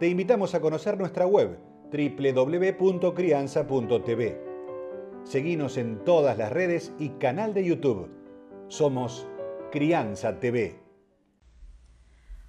[0.00, 1.58] te invitamos a conocer nuestra web
[1.92, 4.40] www.crianza.tv.
[5.24, 8.08] Seguinos en todas las redes y canal de YouTube.
[8.68, 9.26] Somos
[9.70, 10.80] Crianza TV.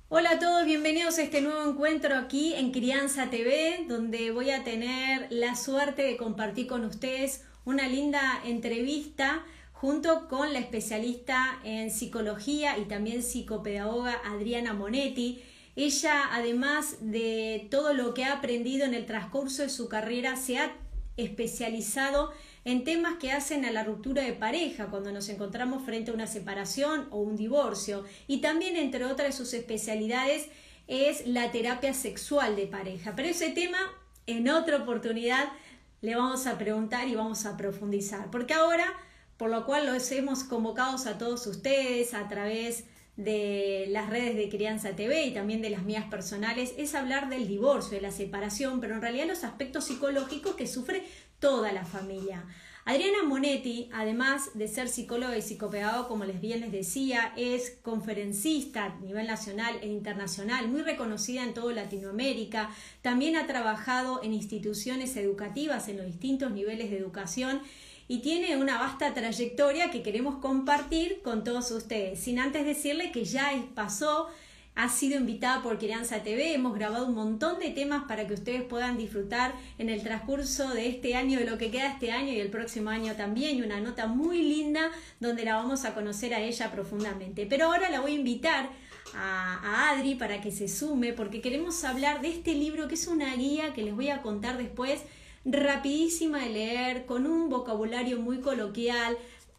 [0.08, 4.64] Hola a todos, bienvenidos a este nuevo encuentro aquí en Crianza TV, donde voy a
[4.64, 9.44] tener la suerte de compartir con ustedes una linda entrevista
[9.74, 15.44] junto con la especialista en psicología y también psicopedagoga Adriana Monetti.
[15.76, 20.58] Ella, además de todo lo que ha aprendido en el transcurso de su carrera, se
[20.58, 20.74] ha
[21.18, 22.32] especializado
[22.64, 26.28] en temas que hacen a la ruptura de pareja cuando nos encontramos frente a una
[26.28, 28.04] separación o un divorcio.
[28.28, 30.48] Y también, entre otras de sus especialidades,
[30.88, 33.16] es la terapia sexual de pareja.
[33.16, 33.80] Pero ese tema,
[34.28, 35.50] en otra oportunidad,
[36.02, 38.30] le vamos a preguntar y vamos a profundizar.
[38.30, 38.86] Porque ahora,
[39.38, 42.86] por lo cual los hemos convocado a todos ustedes a través
[43.24, 47.48] de las redes de Crianza TV y también de las mías personales es hablar del
[47.48, 51.04] divorcio, de la separación, pero en realidad los aspectos psicológicos que sufre
[51.40, 52.46] toda la familia.
[52.84, 58.86] Adriana Monetti, además de ser psicóloga y psicopedagoga, como les bien les decía, es conferencista
[58.86, 62.72] a nivel nacional e internacional, muy reconocida en toda Latinoamérica.
[63.04, 67.62] También ha trabajado en instituciones educativas en los distintos niveles de educación
[68.12, 72.20] y tiene una vasta trayectoria que queremos compartir con todos ustedes.
[72.20, 74.28] Sin antes decirle que ya pasó,
[74.76, 78.64] ha sido invitada por Crianza TV, hemos grabado un montón de temas para que ustedes
[78.64, 82.42] puedan disfrutar en el transcurso de este año, de lo que queda este año y
[82.42, 86.42] el próximo año también, y una nota muy linda donde la vamos a conocer a
[86.42, 87.46] ella profundamente.
[87.46, 88.70] Pero ahora la voy a invitar
[89.16, 93.34] a, Adri para que se sume porque queremos hablar de este libro que es una
[93.38, 95.00] guía que les voy a contar después
[95.46, 99.18] rapidísima de leer, con un vocabulario muy coloquial,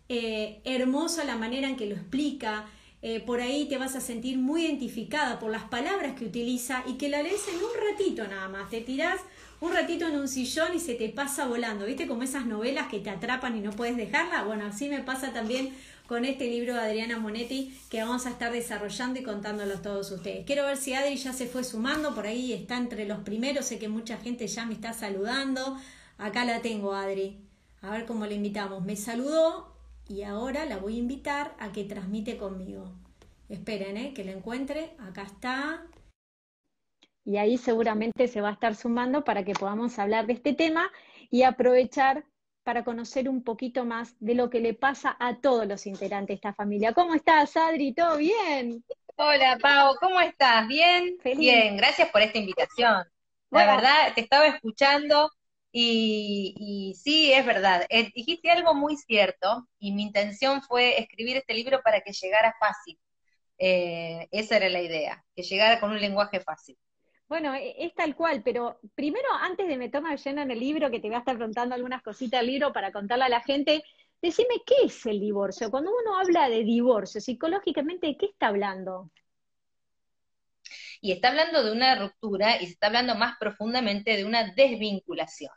[0.09, 2.66] eh, hermosa la manera en que lo explica.
[3.04, 6.94] Eh, por ahí te vas a sentir muy identificada por las palabras que utiliza y
[6.94, 8.71] que la lees en un ratito nada más.
[8.71, 9.21] Te tirás
[9.60, 11.87] un ratito en un sillón y se te pasa volando.
[11.87, 12.06] ¿Viste?
[12.06, 14.44] Como esas novelas que te atrapan y no puedes dejarla.
[14.44, 15.72] Bueno, así me pasa también
[16.06, 20.10] con este libro de Adriana Monetti que vamos a estar desarrollando y contándolo a todos
[20.10, 20.44] ustedes.
[20.44, 23.78] Quiero ver si Adri ya se fue sumando, por ahí está entre los primeros, sé
[23.78, 25.78] que mucha gente ya me está saludando.
[26.18, 27.38] Acá la tengo, Adri.
[27.80, 28.84] A ver cómo la invitamos.
[28.84, 29.74] Me saludó
[30.08, 32.92] y ahora la voy a invitar a que transmite conmigo.
[33.48, 34.14] Esperen, ¿eh?
[34.14, 34.94] que la encuentre.
[34.98, 35.86] Acá está.
[37.24, 40.91] Y ahí seguramente se va a estar sumando para que podamos hablar de este tema
[41.30, 42.24] y aprovechar
[42.62, 46.34] para conocer un poquito más de lo que le pasa a todos los integrantes de
[46.34, 46.92] esta familia.
[46.92, 47.92] ¿Cómo estás, Adri?
[47.92, 48.84] ¿Todo bien?
[49.16, 50.66] Hola, Pau, ¿cómo estás?
[50.68, 51.16] ¿Bien?
[51.36, 53.04] Bien, gracias por esta invitación.
[53.50, 55.30] La verdad, te estaba escuchando
[55.70, 57.84] y, sí, es verdad.
[57.88, 62.54] Eh, dijiste algo muy cierto y mi intención fue escribir este libro para que llegara
[62.58, 62.98] fácil.
[63.58, 66.78] Eh, esa era la idea, que llegara con un lenguaje fácil.
[67.32, 71.00] Bueno, e, es tal cual, pero primero, antes de meterme lleno en el libro, que
[71.00, 73.82] te voy a estar preguntando algunas cositas del libro para contarle a la gente,
[74.20, 75.71] decime qué es el divorcio.
[75.71, 79.10] Cuando uno habla de divorcio, psicológicamente, ¿de qué está hablando?
[81.00, 85.53] Y está hablando de una ruptura y se está hablando más profundamente de una desvinculación.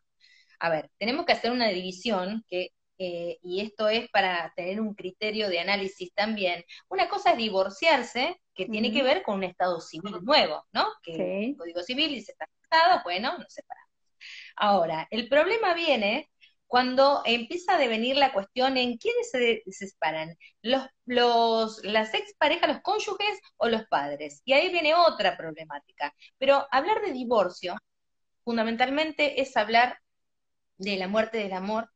[0.60, 4.94] A ver, tenemos que hacer una división que eh, y esto es para tener un
[4.94, 6.64] criterio de análisis también.
[6.88, 10.88] Una cosa es divorciarse, que tiene que ver con un estado civil nuevo, ¿no?
[11.04, 13.92] Que el Código Civil dice está casado, bueno, nos separamos.
[14.56, 16.30] Ahora, el problema viene
[16.68, 22.82] cuando empieza a devenir la cuestión en quiénes se, separan, los, los, las exparejas, los
[22.82, 24.42] cónyuges o los padres.
[24.46, 26.14] Y ahí viene otra problemática.
[26.38, 27.76] Pero hablar de divorcio,
[28.44, 30.00] fundamentalmente, es hablar
[30.78, 31.90] de la muerte del amor,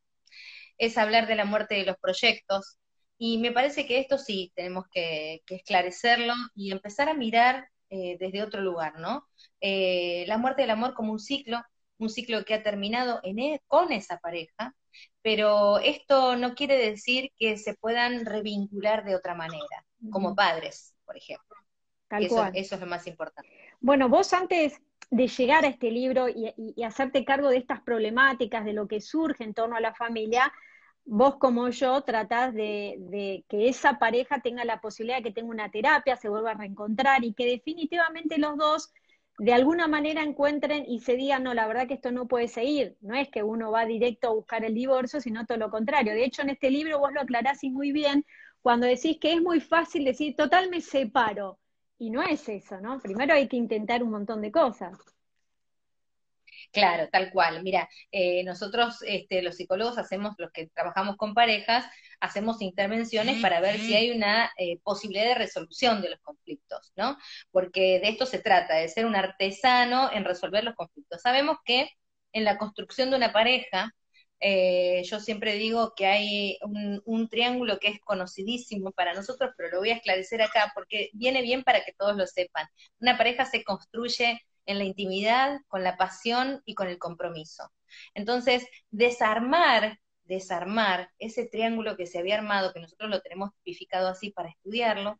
[0.80, 2.80] es hablar de la muerte de los proyectos.
[3.20, 8.42] Y me parece que esto sí tenemos que, esclarecerlo y empezar a mirar eh, desde
[8.42, 9.28] otro lugar, ¿no?
[9.62, 11.62] Eh, la muerte del amor como un ciclo,
[11.98, 14.74] un ciclo que ha terminado en e, con esa pareja,
[15.22, 21.18] pero esto no quiere decir que se puedan revincular de otra manera, como padres, por
[21.18, 21.58] ejemplo.
[22.12, 23.50] eso, eso es lo más importante.
[23.82, 24.80] Bueno, vos antes
[25.12, 29.44] de llegar a este libro y, hacerte cargo de estas problemáticas, de lo que surge
[29.44, 30.52] en torno a la familia,
[31.06, 35.72] vos como yo tratás de, que esa pareja tenga la posibilidad de que tenga una
[35.72, 38.92] terapia, se vuelva a reencontrar y que definitivamente los dos
[39.40, 42.98] de alguna manera encuentren y se digan, no, la verdad que esto no puede seguir.
[43.00, 46.14] No es que uno va directo a buscar el divorcio, sino todo lo contrario.
[46.14, 48.26] De hecho, en este libro vos lo aclarás y muy bien
[48.62, 51.58] cuando decís que es muy fácil decir, total, me separo.
[52.00, 53.00] Y no es eso, ¿no?
[53.00, 54.98] Primero hay que intentar un montón de cosas.
[56.72, 57.62] Claro, tal cual.
[57.62, 61.86] Mira, eh, nosotros, este, los psicólogos, hacemos, los que trabajamos con parejas,
[62.20, 67.18] hacemos intervenciones para ver si hay una eh, posibilidad de resolución de los conflictos, ¿no?
[67.52, 71.22] Porque de esto se trata, de ser un artesano en resolver los conflictos.
[71.22, 71.90] Sabemos que
[72.32, 73.94] en la construcción de una pareja,
[74.40, 79.70] eh, yo siempre digo que hay un, un, triángulo que es conocidísimo para nosotros, pero
[79.70, 82.66] lo voy a esclarecer acá porque viene bien para que todos lo sepan.
[83.00, 87.72] Una pareja se construye en la intimidad, con la pasión y con el compromiso.
[88.14, 94.32] Entonces, desarmar, desarmar ese triángulo que se había armado, que nosotros lo tenemos tipificado así
[94.32, 95.20] para estudiarlo,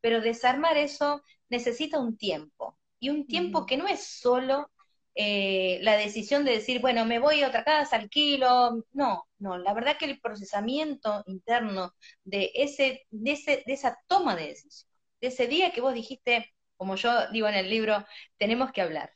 [0.00, 4.70] pero desarmar eso necesita un tiempo, y un tiempo que no es solo
[5.14, 9.74] eh, la decisión de decir, bueno, me voy a otra casa, alquilo, no, no, la
[9.74, 14.90] verdad que el procesamiento interno de, ese, de, ese, de esa toma de decisión,
[15.20, 18.04] de ese día que vos dijiste, como yo digo en el libro,
[18.38, 19.12] tenemos que hablar.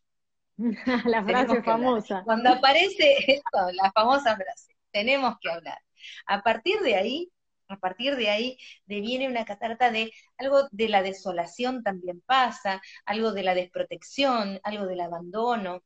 [1.06, 2.22] la frase famosa.
[2.24, 5.78] Cuando aparece esto, la famosa frase, tenemos que hablar.
[6.26, 7.32] A partir de ahí,
[7.68, 13.32] a partir de ahí deviene una catarata de algo de la desolación también pasa, algo
[13.32, 15.82] de la desprotección, algo del abandono,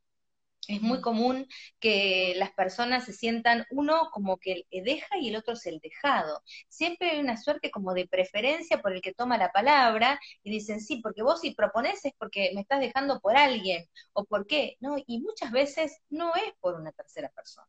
[0.68, 1.46] es muy común
[1.80, 6.42] que las personas se sientan uno como que deja y el otro es el dejado.
[6.68, 10.80] Siempre hay una suerte como de preferencia por el que toma la palabra y dicen,
[10.80, 14.76] sí, porque vos si propones es porque me estás dejando por alguien o por qué,
[14.80, 14.96] ¿no?
[15.06, 17.66] Y muchas veces no es por una tercera persona.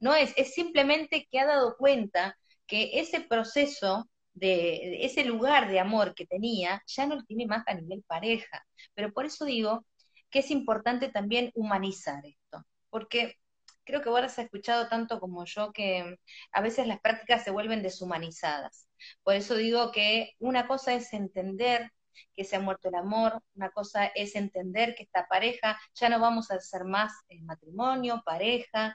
[0.00, 2.38] No es, es simplemente que ha dado cuenta
[2.70, 7.64] que ese proceso de ese lugar de amor que tenía ya no lo tiene más
[7.66, 8.64] a nivel pareja.
[8.94, 9.84] Pero por eso digo
[10.30, 13.36] que es importante también humanizar esto, porque
[13.84, 16.16] creo que vos has escuchado tanto como yo que
[16.52, 18.88] a veces las prácticas se vuelven deshumanizadas.
[19.24, 21.90] Por eso digo que una cosa es entender
[22.36, 26.20] que se ha muerto el amor, una cosa es entender que esta pareja ya no
[26.20, 28.94] vamos a ser más en matrimonio, pareja,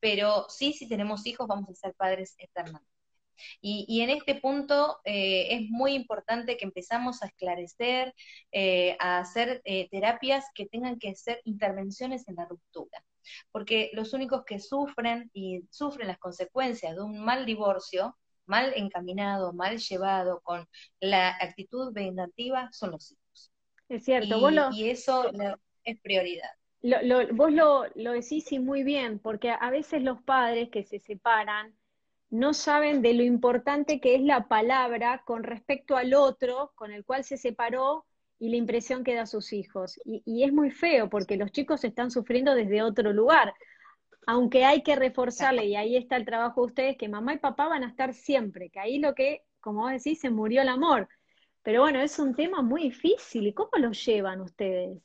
[0.00, 2.99] pero sí, si tenemos hijos, vamos a ser padres eternamente.
[3.60, 8.14] Y, en este punto eh, es muy importante que empezamos a esclarecer,
[8.52, 13.04] eh, a hacer eh, terapias que tengan que ser intervenciones en la ruptura.
[13.52, 18.16] Porque los únicos que sufren y sufren las consecuencias de un mal divorcio,
[18.46, 20.66] mal encaminado, mal llevado, con
[21.00, 23.52] la actitud vengativa, son los hijos.
[23.88, 25.30] Es cierto, y, y eso
[25.84, 26.50] es prioridad.
[27.32, 31.74] vos lo, lo decís y muy bien, porque a veces los padres que se separan
[32.30, 37.04] no saben de lo importante que es la palabra con respecto al otro con el
[37.04, 38.06] cual se separó
[38.38, 40.00] y la impresión que da a sus hijos.
[40.04, 43.52] Y, es muy feo porque los chicos están sufriendo desde otro lugar.
[44.26, 47.68] Aunque hay que reforzarle, y ahí está el trabajo de ustedes, que mamá y papá
[47.68, 51.08] van a estar siempre, que ahí lo que, como vos decís, se murió el amor.
[51.62, 53.46] Pero bueno, es un tema muy difícil.
[53.46, 55.02] ¿Y cómo lo llevan ustedes?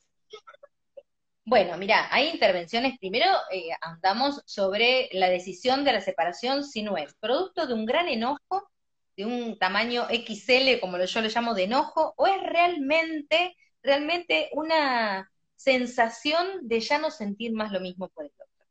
[1.46, 2.98] Bueno, mira, hay intervenciones.
[3.00, 7.86] Primero eh, andamos sobre la decisión de la separación si no es producto de un
[7.86, 8.70] gran enojo,
[9.16, 15.32] de un tamaño XL, como yo le llamo de enojo, o es realmente, realmente una
[15.56, 18.66] sensación de ya no sentir más lo mismo por el otro.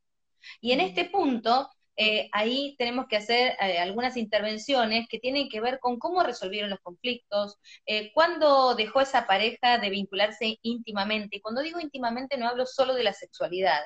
[0.61, 5.61] Y en este punto, eh, ahí tenemos que hacer eh, algunas intervenciones que tienen que
[5.61, 11.37] ver con cómo resolvieron los conflictos, eh, cuándo dejó esa pareja de vincularse íntimamente.
[11.37, 13.81] Y cuando digo íntimamente no hablo solo de la sexualidad,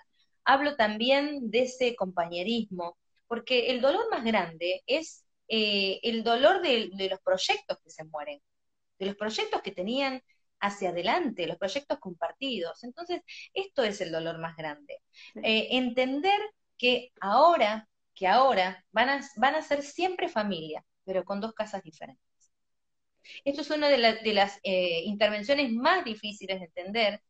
[0.44, 7.20] hablo también de ese compañerismo, porque el dolor más grande es el dolor de, los
[7.20, 8.40] proyectos que se mueren,
[8.98, 10.22] de los proyectos que tenían
[10.60, 12.84] hacia adelante, los proyectos compartidos.
[12.84, 13.22] Entonces,
[13.54, 15.00] esto es el dolor más grande.
[15.34, 16.38] entender
[16.78, 17.88] que ahora
[18.18, 22.24] que ahora van a, van a ser siempre familia, pero con dos casas diferentes.
[23.44, 27.22] Esto es una de, las eh, intervenciones más difíciles de entender,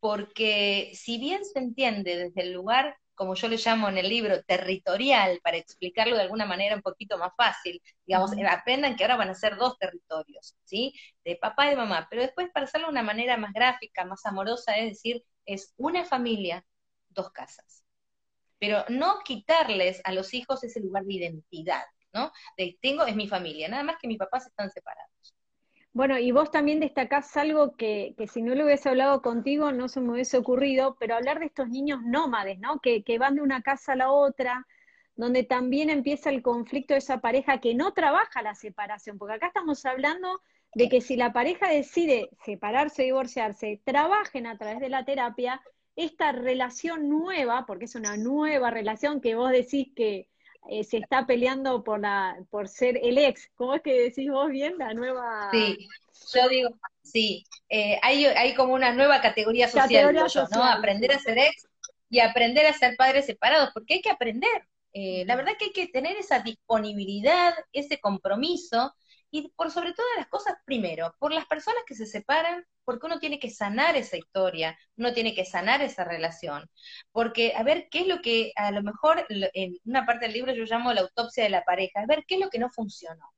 [0.00, 4.42] porque si bien se entiende desde el lugar, como yo le llamo en el libro,
[4.42, 9.30] territorial, para explicarlo de alguna manera un poquito más fácil, digamos, aprendan que ahora van
[9.30, 10.92] a ser dos territorios, ¿sí?
[11.24, 14.26] De papá y de mamá, pero después para hacerlo de una manera más gráfica, más
[14.26, 16.66] amorosa, es decir, es una familia,
[17.10, 17.83] dos casas
[18.64, 21.82] pero no quitarles a los hijos ese lugar de identidad,
[22.14, 22.32] ¿no?
[22.56, 25.10] De tengo, es mi familia, nada más que mis papás están separados.
[25.92, 29.88] Bueno, y vos también destacás algo que, que, si no lo hubiese hablado contigo no
[29.88, 32.80] se me hubiese ocurrido, pero hablar de estos niños nómades, ¿no?
[32.80, 34.66] Que, que van de una casa a la otra,
[35.14, 39.48] donde también empieza el conflicto de esa pareja que no trabaja la separación, porque acá
[39.48, 40.40] estamos hablando
[40.74, 45.60] de que si la pareja decide separarse divorciarse, trabajen a través de la terapia
[45.96, 50.28] esta relación nueva, porque es una nueva relación que vos decís que
[50.70, 53.50] eh, se está peleando por la por ser el ex.
[53.54, 55.50] ¿Cómo es que decís vos bien la nueva?
[55.52, 55.88] Sí,
[56.34, 56.70] yo digo,
[57.02, 60.14] sí, eh, hay, hay como una nueva categoría social,
[60.52, 60.64] ¿no?
[60.64, 61.68] Aprender a ser ex
[62.08, 64.68] y aprender a ser padres separados, porque hay que aprender.
[64.92, 68.94] Eh, la verdad que hay que tener esa disponibilidad, ese compromiso,
[69.34, 73.18] y por sobre todas las cosas, primero, por las personas que se separan, porque uno
[73.18, 76.70] tiene que sanar esa historia, uno tiene que sanar esa relación,
[77.10, 80.54] porque a ver qué es lo que a lo mejor en una parte del libro
[80.54, 83.28] yo llamo la autopsia de la pareja, a ver qué es lo que no funcionó.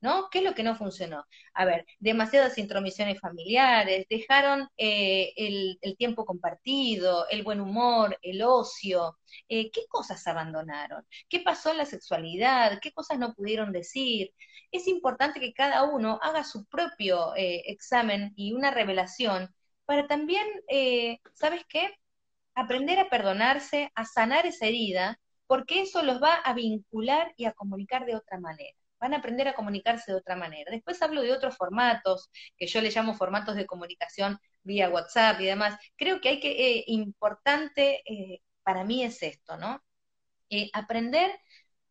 [0.00, 0.28] ¿No?
[0.30, 1.24] ¿Qué es lo que no funcionó?
[1.54, 9.18] A ver, demasiadas intromisiones familiares, dejaron eh, el, tiempo compartido, el buen humor, el ocio,
[9.48, 11.04] eh, ¿qué cosas abandonaron?
[11.28, 12.78] ¿Qué pasó en la sexualidad?
[12.80, 14.32] ¿Qué cosas no pudieron decir?
[14.72, 19.54] Es importante que cada uno haga su propio eh, examen y una revelación
[19.84, 20.46] para también,
[21.34, 21.90] ¿sabes qué?
[22.54, 27.52] Aprender a perdonarse, a sanar esa herida, porque eso los va a vincular y a
[27.52, 30.70] comunicar de otra manera van a aprender a comunicarse de otra manera.
[30.70, 35.46] Después hablo de otros formatos, que yo le llamo formatos de comunicación vía WhatsApp y
[35.46, 35.78] demás.
[35.96, 39.82] Creo que hay que, eh, importante eh, para mí es esto, ¿no?
[40.50, 41.32] Eh, aprender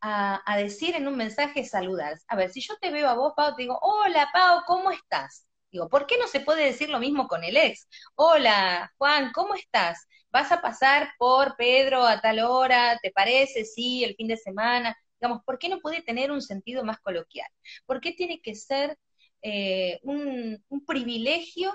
[0.01, 2.17] a, a, decir en un mensaje saludar.
[2.27, 5.45] A ver, si yo te veo a vos, Pau, te digo, hola, Pau, ¿cómo estás?
[5.71, 7.87] Digo, ¿por qué no se puede decir lo mismo con el ex?
[8.15, 10.07] Hola, Juan, ¿cómo estás?
[10.31, 12.97] ¿Vas a pasar por Pedro a tal hora?
[13.01, 13.65] ¿Te parece?
[13.65, 14.95] Sí, el fin de semana.
[15.19, 17.47] Digamos, ¿por qué no puede tener un sentido más coloquial?
[17.85, 18.97] ¿Por qué tiene que ser
[19.41, 21.71] eh, un, privilegio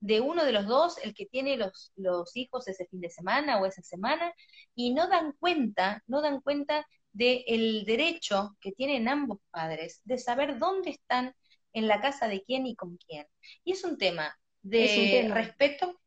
[0.00, 3.60] de uno de los dos el que tiene los, los hijos ese fin de semana
[3.60, 4.32] o esa semana
[4.74, 10.58] y no dan cuenta, no dan cuenta del derecho que tienen ambos padres de saber
[10.58, 11.34] dónde están
[11.72, 13.26] en la casa de quién y con quién.
[13.64, 16.00] Y es un tema de respeto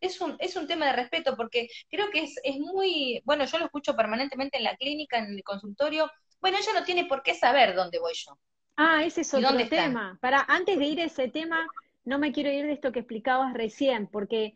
[0.00, 3.58] es un, es un tema de respeto, porque creo que es, es muy, bueno, yo
[3.58, 6.10] lo escucho permanentemente en la clínica, en el consultorio,
[6.40, 8.38] bueno, ella no tiene por qué saber dónde voy yo.
[8.76, 10.18] Ah, ese es otro tema.
[10.20, 11.66] Para, antes de ir a ese tema,
[12.04, 14.54] no me quiero ir de esto que explicabas recién, porque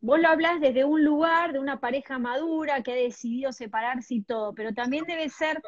[0.00, 4.22] vos lo hablas desde un lugar de una pareja madura que ha decidido separarse y
[4.22, 5.60] todo, pero también debe ser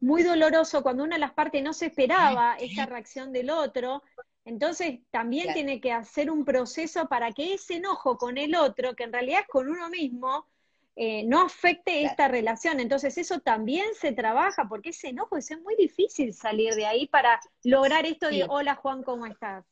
[0.00, 4.02] muy doloroso cuando una de las partes no se esperaba esa reacción del otro
[4.44, 9.04] entonces también tiene que hacer un proceso para que ese enojo con el otro, que
[9.04, 10.46] en realidad es con uno mismo,
[10.96, 12.78] eh, no afecte esta relación.
[12.78, 17.40] Entonces eso también se trabaja, porque ese enojo es muy difícil salir de ahí para
[17.64, 19.64] lograr esto de, hola Juan, ¿cómo estás?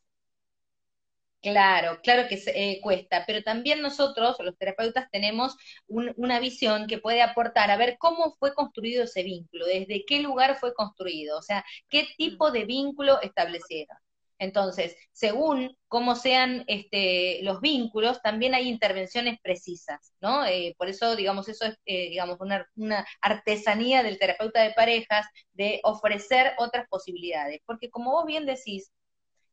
[1.43, 5.57] Claro, claro que eh, cuesta, pero también nosotros, los terapeutas, tenemos
[5.89, 10.57] una visión que puede aportar a ver cómo fue construido ese vínculo, desde qué lugar
[10.61, 13.97] fue construido, o sea, qué tipo de vínculo establecieron.
[14.43, 20.45] Entonces, según cómo sean este, los vínculos, también hay intervenciones precisas, ¿no?
[20.47, 25.81] Eh, por eso, digamos, eso es, eh, digamos, una, artesanía del terapeuta de parejas de
[25.85, 27.61] ofrecer otras posibilidades.
[27.67, 28.91] Porque como vos bien decís,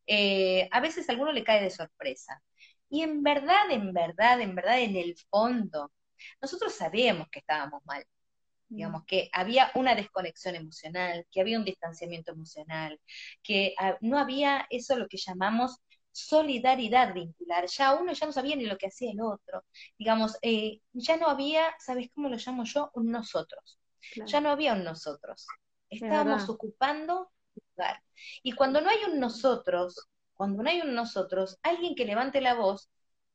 [0.07, 2.41] eh, a veces a alguno le cae de sorpresa.
[2.89, 5.91] Y en verdad, en verdad, en verdad, en el fondo,
[6.41, 8.03] nosotros sabíamos que estábamos mal
[8.75, 12.99] digamos, que había una desconexión emocional, que había un distanciamiento emocional,
[13.43, 15.77] que no había eso lo que llamamos
[16.11, 19.63] solidaridad vincular, ya uno ya no sabía ni lo que hacía el otro,
[19.97, 22.89] digamos, eh, ya no había, ¿sabes cómo lo llamo yo?
[22.93, 23.79] Un nosotros,
[24.25, 25.47] ya no había un nosotros,
[25.89, 28.01] estábamos ocupando lugar.
[28.43, 32.55] Y cuando no hay un nosotros, cuando no hay un nosotros, alguien que levante la
[32.55, 32.89] voz,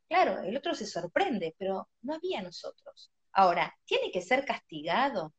[0.09, 3.11] claro, el otro se sorprende, pero no había nosotros.
[3.35, 5.35] Ahora, tiene que ser castigado,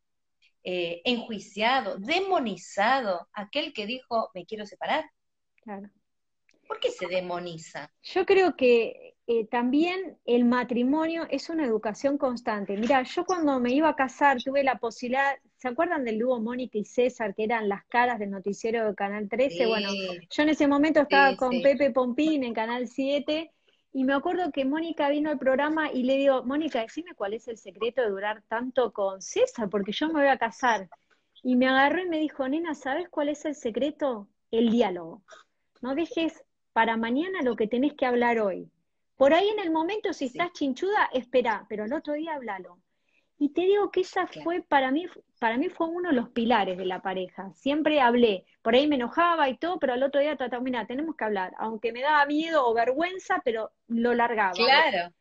[0.63, 5.09] eh, enjuiciado, demonizado aquel que dijo, me quiero separar.
[5.63, 5.89] Claro.
[6.67, 7.91] ¿Por qué se demoniza?
[8.01, 12.75] Yo creo que eh, también el matrimonio es una educación constante.
[12.77, 16.77] Mira, yo cuando me iba a casar tuve la posibilidad, ¿se acuerdan del dúo Mónica
[16.77, 19.67] y César, que eran las caras del noticiero de Canal 13?
[19.67, 19.89] bueno,
[20.29, 23.51] yo en ese momento estaba con Pepe Pompín en Canal 7
[23.95, 27.47] y me acuerdo que Mónica vino al programa y le digo, Mónica, decime cuál es
[27.47, 30.89] el secreto de durar tanto con César, porque yo me voy a casar.
[31.41, 34.27] Y me agarró y me dijo, nena, ¿sabes cuál es el secreto?
[34.51, 35.23] El diálogo.
[35.81, 38.69] No dejes para mañana lo que tenés que hablar hoy.
[39.15, 42.79] Por ahí en el momento, si estás chinchuda, espera, pero el otro día háblalo.
[43.37, 45.07] Y te digo que esa fue para mí,
[45.39, 47.51] para mí fue uno de los pilares de la pareja.
[47.53, 51.15] Siempre hablé, por ahí me enojaba y todo, pero al otro día trataba, mira, tenemos
[51.15, 54.53] que hablar, aunque me daba miedo o vergüenza, pero lo largaba.
[54.53, 55.13] Claro.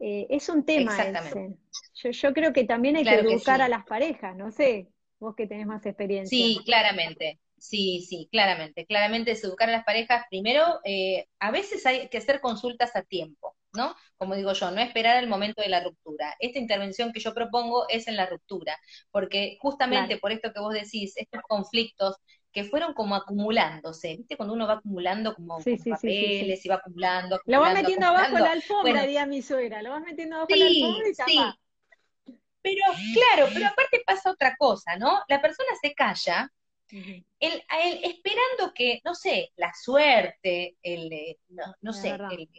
[0.00, 1.54] Eh, es un tema ese.
[1.94, 4.88] Yo, yo creo que también hay que educar a las parejas, no sé,
[5.20, 6.36] vos que tenés más experiencia.
[6.36, 7.38] Sí, claramente.
[7.56, 10.26] Sí, sí, claramente, claramente es educar a las parejas.
[10.28, 13.94] Primero, eh, a veces hay que hacer consultas a tiempo, ¿no?
[14.16, 16.34] Como digo yo, no esperar el momento de la ruptura.
[16.38, 18.78] Esta intervención que yo propongo es en la ruptura,
[19.10, 22.16] porque justamente por esto que vos decís, estos conflictos
[22.52, 24.36] que fueron como acumulándose, ¿viste?
[24.36, 29.02] Cuando uno va acumulando como, papeles y va acumulando, Lo vas metiendo abajo la alfombra,
[29.02, 31.40] bueno, mi suegra, lo vas metiendo abajo la alfombra y sí.
[32.62, 35.20] Pero claro, pero aparte pasa otra cosa, ¿no?
[35.28, 36.50] La persona se calla
[36.90, 37.64] el,
[38.04, 41.38] esperando que, no sé, la suerte, el, eh,
[41.80, 42.16] no, sé,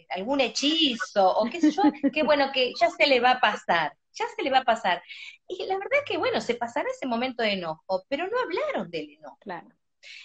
[0.10, 3.96] algún hechizo, o qué sé yo, que bueno, que ya se le va a pasar,
[4.13, 5.01] ya se le va a pasar.
[5.48, 8.89] Y la verdad es que, bueno, se pasará ese momento de enojo, pero no hablaron
[8.89, 9.38] del enojo.
[9.39, 9.67] Claro.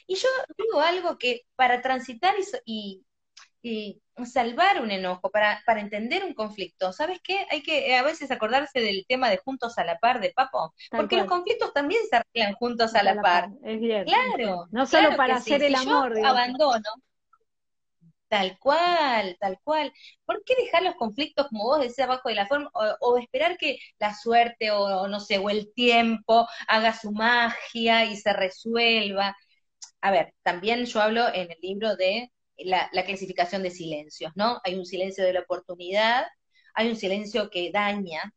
[0.06, 0.28] Y yo
[0.58, 3.04] digo algo que para transitar y,
[3.62, 6.92] y salvar un enojo, para, para entender un conflicto.
[6.92, 7.46] ¿Sabes qué?
[7.50, 10.74] Hay que eh, a veces acordarse del tema de juntos a la par de Papo,
[10.90, 13.48] porque los conflictos también se arreglan juntos a la, par.
[13.64, 14.04] Es bien.
[14.04, 14.66] Claro.
[14.70, 16.18] No solo para hacer el amor.
[16.18, 16.88] Yo abandono.
[18.30, 19.92] Tal cual, tal cual.
[20.24, 23.78] ¿Por qué dejar los conflictos, como vos decías, abajo de la forma, o, esperar que
[23.98, 29.36] la suerte o, no sé, o el tiempo haga su magia y se resuelva?
[30.00, 32.30] A ver, también yo hablo en el libro de
[32.64, 34.60] la, clasificación de silencios, ¿no?
[34.64, 36.26] Hay un silencio de la oportunidad,
[36.74, 38.34] hay un silencio que daña,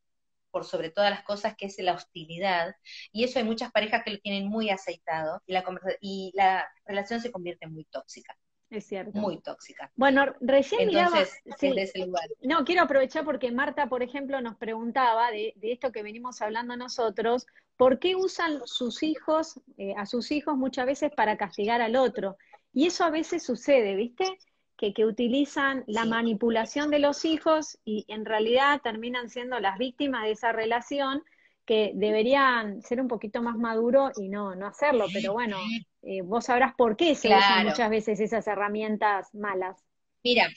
[0.52, 2.76] por sobre todas las cosas, que es la hostilidad,
[3.12, 5.64] y eso hay muchas parejas que lo tienen muy aceitado, y la,
[6.00, 8.38] y la relación se convierte muy tóxica.
[8.74, 9.20] Es cierto.
[9.20, 9.92] Muy tóxica.
[9.96, 15.92] Bueno, recién Entonces, miraba, No, quiero aprovechar porque Marta, por ejemplo, nos preguntaba de, esto
[15.92, 17.46] que venimos hablando nosotros,
[17.78, 22.36] ¿por qué usan sus hijos, eh, a sus hijos muchas veces para castigar al otro?
[22.74, 24.38] Y eso a veces sucede, ¿viste?
[24.76, 30.24] Que, que utilizan la manipulación de los hijos y en realidad terminan siendo las víctimas
[30.24, 31.24] de esa relación
[31.66, 35.58] que deberían ser un poquito más maduros y no, no hacerlo, pero bueno,
[36.02, 39.82] eh, vos sabrás por qué se usan muchas veces esas herramientas malas.
[40.24, 40.50] Mira,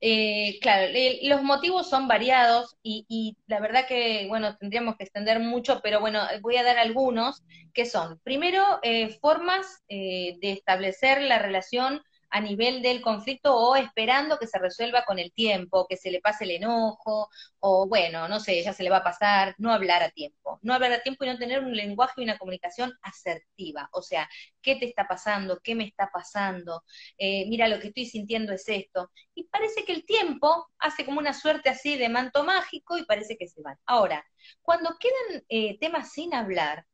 [0.00, 5.40] eh, claro, los motivos son variados y, y, la verdad que, bueno, tendríamos que extender
[5.40, 11.22] mucho, pero bueno, voy a dar algunos que son, primero, eh, formas eh, de establecer
[11.22, 15.96] la relación a nivel del conflicto o esperando que se resuelva con el tiempo, que
[15.96, 17.28] se le pase el enojo,
[17.60, 20.74] o bueno, no sé, ya se le va a pasar, no hablar a tiempo, no
[20.74, 24.28] hablar a tiempo y no tener un lenguaje y una comunicación asertiva, o sea,
[24.62, 25.60] ¿qué te está pasando?
[25.62, 26.82] ¿Qué me está pasando?
[27.18, 29.10] Eh, mira, lo que estoy sintiendo es esto.
[29.34, 33.36] Y parece que el tiempo hace como una suerte así de manto mágico y parece
[33.36, 33.78] que se van.
[33.86, 34.24] Ahora,
[34.62, 36.86] cuando quedan eh, temas sin hablar,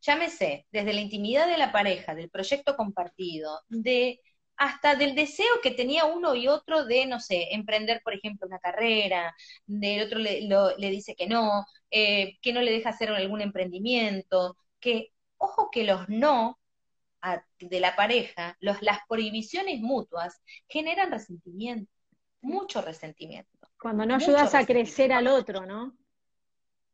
[0.00, 4.20] llámese desde la intimidad de la pareja, del proyecto compartido, de
[4.60, 8.58] hasta del deseo que tenía uno y otro de, no sé, emprender, por ejemplo, una
[8.58, 13.40] carrera, del otro le, le dice que no, eh, que no le deja hacer algún
[13.40, 16.58] emprendimiento, que, ojo que los no
[17.58, 21.90] de la pareja, los, las prohibiciones mutuas generan resentimiento,
[22.42, 23.50] mucho resentimiento.
[23.80, 25.96] Cuando no ayudas a crecer al otro, ¿no?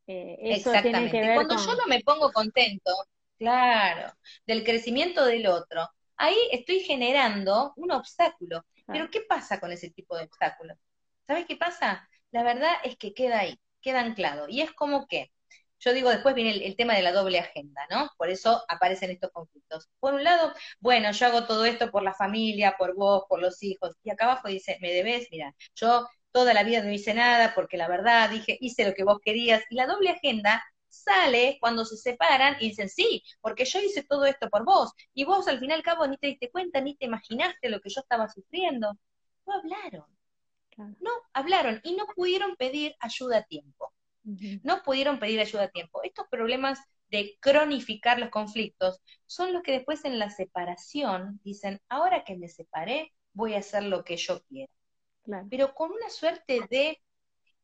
[0.06, 2.92] Eh, eso Tiene que ver Cuando yo no me pongo contento,
[3.38, 4.12] claro,
[4.46, 8.64] del crecimiento del otro, ahí estoy generando un obstáculo.
[8.86, 10.78] Pero ¿qué pasa con ese tipo de obstáculos?
[11.26, 12.08] ¿Sabes qué pasa?
[12.30, 14.48] La verdad es que queda ahí, queda anclado.
[14.48, 15.32] Y es como que,
[15.80, 18.10] yo digo, después viene el, tema de la doble agenda, ¿no?
[18.16, 19.88] Por eso aparecen estos conflictos.
[19.98, 23.62] Por un lado, bueno, yo hago todo esto por la familia, por vos, por los
[23.62, 23.96] hijos.
[24.04, 27.76] Y acá abajo dice, me debes, mira, yo toda la vida no hice nada porque
[27.76, 29.62] la verdad dije, hice lo que vos querías.
[29.70, 34.24] Y la doble agenda sale cuando se separan y dicen, sí, porque yo hice todo
[34.26, 36.96] esto por vos, y vos al fin y al cabo ni te diste cuenta, ni
[36.96, 38.96] te imaginaste lo que yo estaba sufriendo.
[39.46, 40.06] No hablaron,
[41.00, 43.92] no hablaron y no pudieron pedir ayuda a tiempo.
[44.62, 46.02] No pudieron pedir ayuda a tiempo.
[46.02, 52.24] Estos problemas de cronificar los conflictos son los que después en la separación dicen, ahora
[52.24, 54.72] que me separé, voy a hacer lo que yo quiero.
[55.50, 57.00] Pero con una suerte de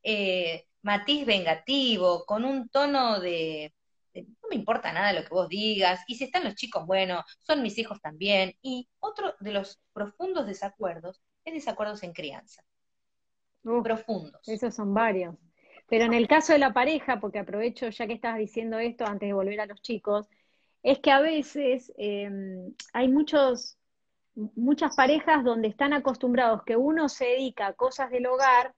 [0.03, 3.73] eh, matiz vengativo, con un tono de,
[4.15, 7.63] no me importa nada lo que vos digas, y si están los chicos, bueno, son
[7.63, 8.55] mis hijos también.
[8.63, 12.63] Y otro de los profundos desacuerdos es desacuerdos en crianza.
[13.63, 14.47] profundos.
[14.49, 15.37] Esos son varios.
[15.89, 19.29] Pero en el caso de la pareja, porque aprovecho ya que estás diciendo esto antes
[19.29, 20.29] de volver a los chicos,
[20.83, 23.79] es que a veces em, hay muchos,
[24.35, 28.75] muchas parejas donde están acostumbrados que uno se dedica a cosas del hogar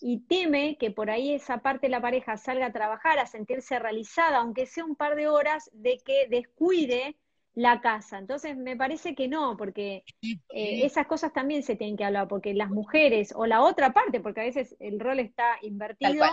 [0.00, 3.78] y teme que por ahí esa parte de la pareja salga a trabajar, a sentirse
[3.78, 7.16] realizada, aunque sea un par de horas, de que descuide
[7.54, 8.18] la casa.
[8.18, 12.54] Entonces, me parece que no, porque eh, esas cosas también se tienen que hablar, porque
[12.54, 16.24] las mujeres o la otra parte, porque a veces el rol está invertido,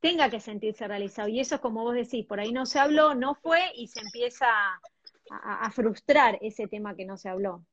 [0.00, 1.28] tenga que sentirse realizado.
[1.28, 4.00] Y eso es como vos decís, por ahí no se habló, no fue y se
[4.00, 4.46] empieza
[5.30, 7.64] a, frustrar ese tema que no se habló.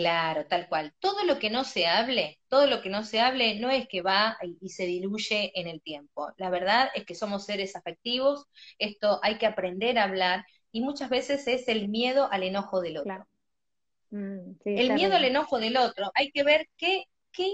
[0.00, 0.94] Claro, tal cual.
[0.98, 4.00] Todo lo que no se hable, todo lo que no se hable no es que
[4.00, 6.32] va y, se diluye en el tiempo.
[6.38, 8.46] La verdad es que somos seres afectivos,
[8.78, 12.96] esto hay que aprender a hablar y muchas veces es el miedo al enojo del
[12.96, 13.26] otro.
[14.08, 17.50] Mm, el miedo al enojo del otro, hay que ver qué, qué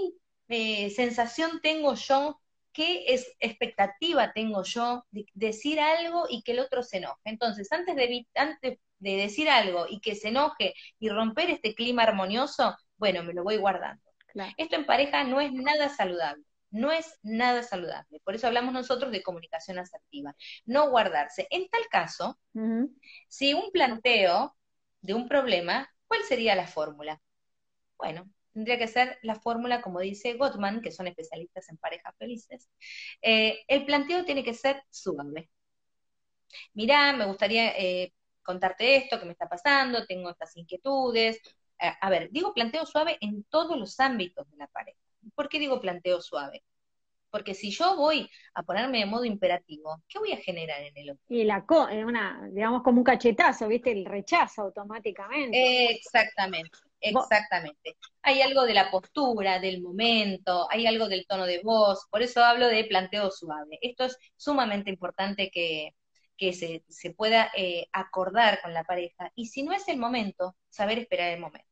[0.47, 2.39] eh, sensación tengo yo,
[2.71, 7.19] qué es, expectativa tengo yo de decir algo y que el otro se enoje.
[7.25, 12.03] Entonces, antes de, antes de decir algo y que se enoje y romper este clima
[12.03, 14.03] armonioso, bueno, me lo voy guardando.
[14.57, 16.43] Esto en pareja no es nada saludable.
[16.69, 18.19] No es nada saludable.
[18.23, 20.35] Por eso hablamos nosotros de comunicación asertiva.
[20.65, 21.47] No guardarse.
[21.49, 22.39] En tal caso,
[23.29, 24.55] si un planteo
[25.01, 27.21] de un problema, ¿cuál sería la fórmula?
[27.97, 32.69] Bueno, tendría que ser la fórmula, como dice Gottman, que son especialistas en parejas felices.
[33.21, 35.49] Eh, el planteo tiene que ser suave.
[36.73, 38.13] Mirá, me gustaría eh,
[38.47, 41.37] contarte esto que me está pasando, tengo estas inquietudes.
[41.79, 44.97] Eh, a ver, digo planteo suave en todos los ámbitos de la pareja.
[45.35, 46.63] ¿Por qué digo planteo suave?
[47.29, 51.09] Porque si yo voy a ponerme de modo imperativo, ¿qué voy a generar en el
[51.11, 51.23] otro?
[51.27, 51.65] Y la
[52.05, 53.91] una, digamos como un cachetazo, ¿viste?
[53.91, 55.91] El rechazo automáticamente.
[55.91, 57.97] exactamente, exactamente.
[58.21, 62.41] Hay algo de la postura, del momento, hay algo del tono de voz, por eso
[62.45, 63.77] hablo de planteo suave.
[63.81, 65.96] Esto es sumamente importante que,
[66.37, 69.31] que se, se pueda eh, acordar con la pareja.
[69.35, 71.67] Y si no es el momento, saber esperar el momento.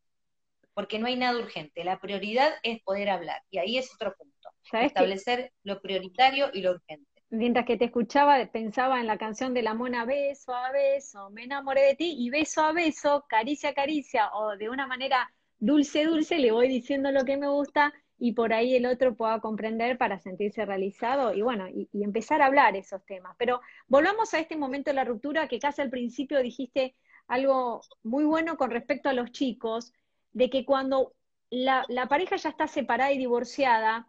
[0.73, 1.83] Porque no hay nada urgente.
[1.83, 3.41] La prioridad es poder hablar.
[3.49, 4.49] Y ahí es otro punto.
[4.73, 7.07] Establecer lo prioritario y lo urgente.
[7.29, 11.43] Mientras que te escuchaba, pensaba en la canción de la mona beso a beso, me
[11.43, 16.05] enamoré de ti y beso a beso, caricia a caricia, o de una manera dulce,
[16.05, 19.97] dulce, le voy diciendo lo que me gusta y por ahí el otro pueda comprender
[19.97, 23.35] para sentirse realizado y bueno, y, empezar a hablar esos temas.
[23.37, 26.95] Pero volvamos a este momento de la ruptura que casi al principio dijiste
[27.27, 29.93] algo muy bueno con respecto a los chicos,
[30.31, 31.13] de que cuando
[31.49, 34.07] la, la pareja ya está separada y divorciada,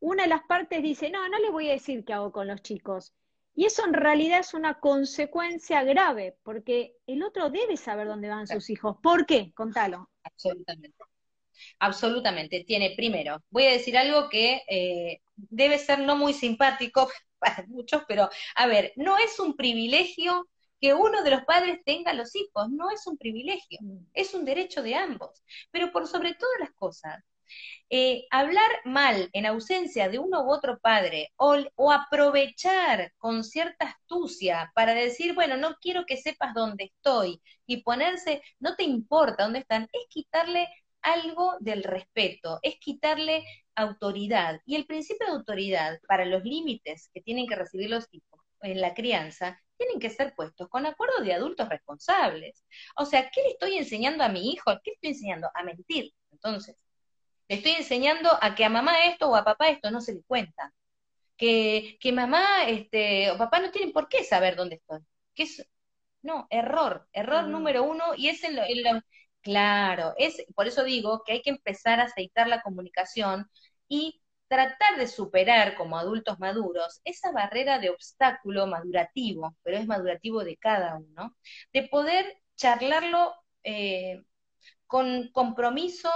[0.00, 2.62] una de las partes dice, no, no le voy a decir qué hago con los
[2.62, 3.14] chicos.
[3.54, 8.46] Y eso en realidad es una consecuencia grave, porque el otro debe saber dónde van
[8.46, 8.96] sus hijos.
[9.02, 9.52] ¿Por qué?
[9.54, 10.10] Contalo.
[10.22, 10.94] Absolutamente.
[11.78, 12.64] Absolutamente.
[12.64, 18.02] Tiene, primero, voy a decir algo que eh, debe ser no muy simpático para muchos,
[18.08, 20.48] pero a ver, no es un privilegio
[20.80, 24.06] que uno de los padres tenga los hijos, no es un privilegio, mm.
[24.14, 25.42] es un derecho de ambos.
[25.70, 27.22] Pero por sobre todas las cosas,
[27.90, 33.86] eh, hablar mal en ausencia de uno u otro padre o, o, aprovechar con cierta
[33.86, 39.44] astucia para decir, bueno, no quiero que sepas dónde estoy y ponerse, no te importa
[39.44, 40.68] dónde están, es quitarle
[41.02, 44.60] algo del respeto, es quitarle autoridad.
[44.66, 48.80] Y el principio de autoridad para los límites que tienen que recibir los hijos en
[48.80, 52.64] la crianza tienen que ser puestos con acuerdo de adultos responsables.
[52.96, 54.72] O sea, ¿qué le estoy enseñando a mi hijo?
[54.82, 55.50] ¿Qué estoy enseñando?
[55.54, 56.12] A mentir.
[56.30, 56.76] Entonces,
[57.48, 60.22] le estoy enseñando a que a mamá esto o a papá esto no se le
[60.24, 60.72] cuenta.
[61.36, 65.00] Que, que mamá este, o papá no tienen por qué saber dónde estoy.
[65.34, 65.66] Que es,
[66.22, 67.50] no, error, error mm.
[67.50, 69.02] número uno, y es en, en,
[69.42, 73.50] Claro, es, por eso digo que hay que empezar a aceitar la comunicación
[73.88, 80.44] y tratar de superar como adultos maduros esa barrera de obstáculo madurativo, pero es madurativo
[80.44, 81.36] de cada uno,
[81.72, 84.22] de poder charlarlo eh,
[84.86, 86.10] con compromiso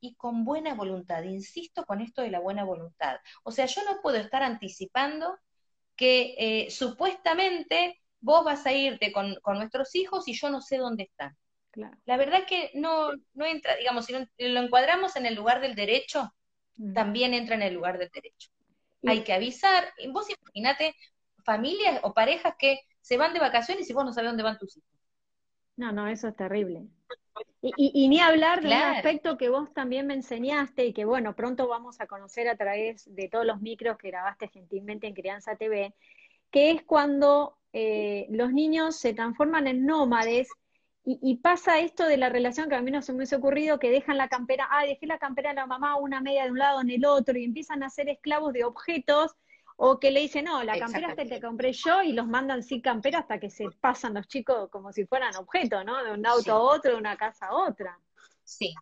[0.00, 1.22] y con buena voluntad.
[1.24, 3.18] Insisto con esto de la buena voluntad.
[3.44, 5.38] O sea, yo no puedo estar anticipando
[5.96, 10.78] que eh, supuestamente vos vas a irte con, con nuestros hijos y yo no sé
[10.78, 11.36] dónde están.
[12.04, 16.32] La verdad que no, no entra, digamos, si lo encuadramos en el lugar del derecho,
[16.94, 18.50] también entra en el lugar del derecho.
[19.06, 19.92] Hay que avisar.
[20.12, 20.94] Vos imaginate
[21.44, 24.76] familias o parejas que se van de vacaciones y vos no sabés dónde van tus
[24.76, 24.90] hijos.
[25.76, 26.86] No, no, eso es terrible.
[27.62, 31.68] Y, ni hablar de un aspecto que vos también me enseñaste y que, bueno, pronto
[31.68, 35.94] vamos a conocer a través de todos los micros que grabaste gentilmente en Crianza TV,
[36.50, 40.48] que es cuando eh, los niños se transforman en nómades
[41.04, 43.90] y, pasa esto de la relación que a mí no se me hubiese ocurrido, que
[43.90, 46.80] dejan la campera, ah, dejé la campera de la mamá, una media de un lado
[46.80, 49.32] en el otro, y empiezan a ser esclavos de objetos,
[49.76, 52.80] o que le dicen, no, la campera esta te compré yo, y los mandan sin
[52.80, 56.04] campera hasta que se pasan los chicos como si fueran objetos, ¿no?
[56.04, 57.98] De un auto a otro, de una casa a otra.
[58.44, 58.72] Sí,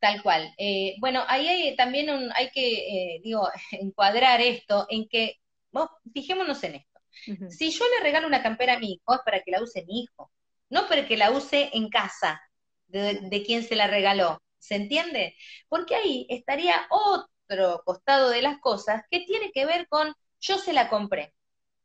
[0.00, 0.52] tal cual.
[0.58, 5.40] Eh, bueno, ahí hay también un, hay que, eh, digo, encuadrar esto en que,
[5.72, 7.00] vos, fijémonos en esto.
[7.48, 10.02] Si yo le regalo una campera a mi hijo, es para que la use mi
[10.02, 10.30] hijo
[10.74, 12.42] no porque la use en casa
[12.88, 14.42] de, quien se la regaló.
[14.58, 15.36] ¿Se entiende?
[15.68, 20.72] Porque ahí estaría otro costado de las cosas que tiene que ver con yo se
[20.72, 21.32] la compré,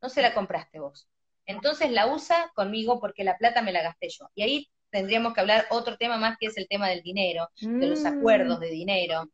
[0.02, 1.08] no se la compraste vos.
[1.46, 4.28] entonces la usa conmigo porque la plata me la gasté yo.
[4.34, 7.86] Y ahí tendríamos que hablar otro tema más que es el tema del dinero, de
[7.86, 8.60] los acuerdos mm.
[8.60, 9.30] de dinero.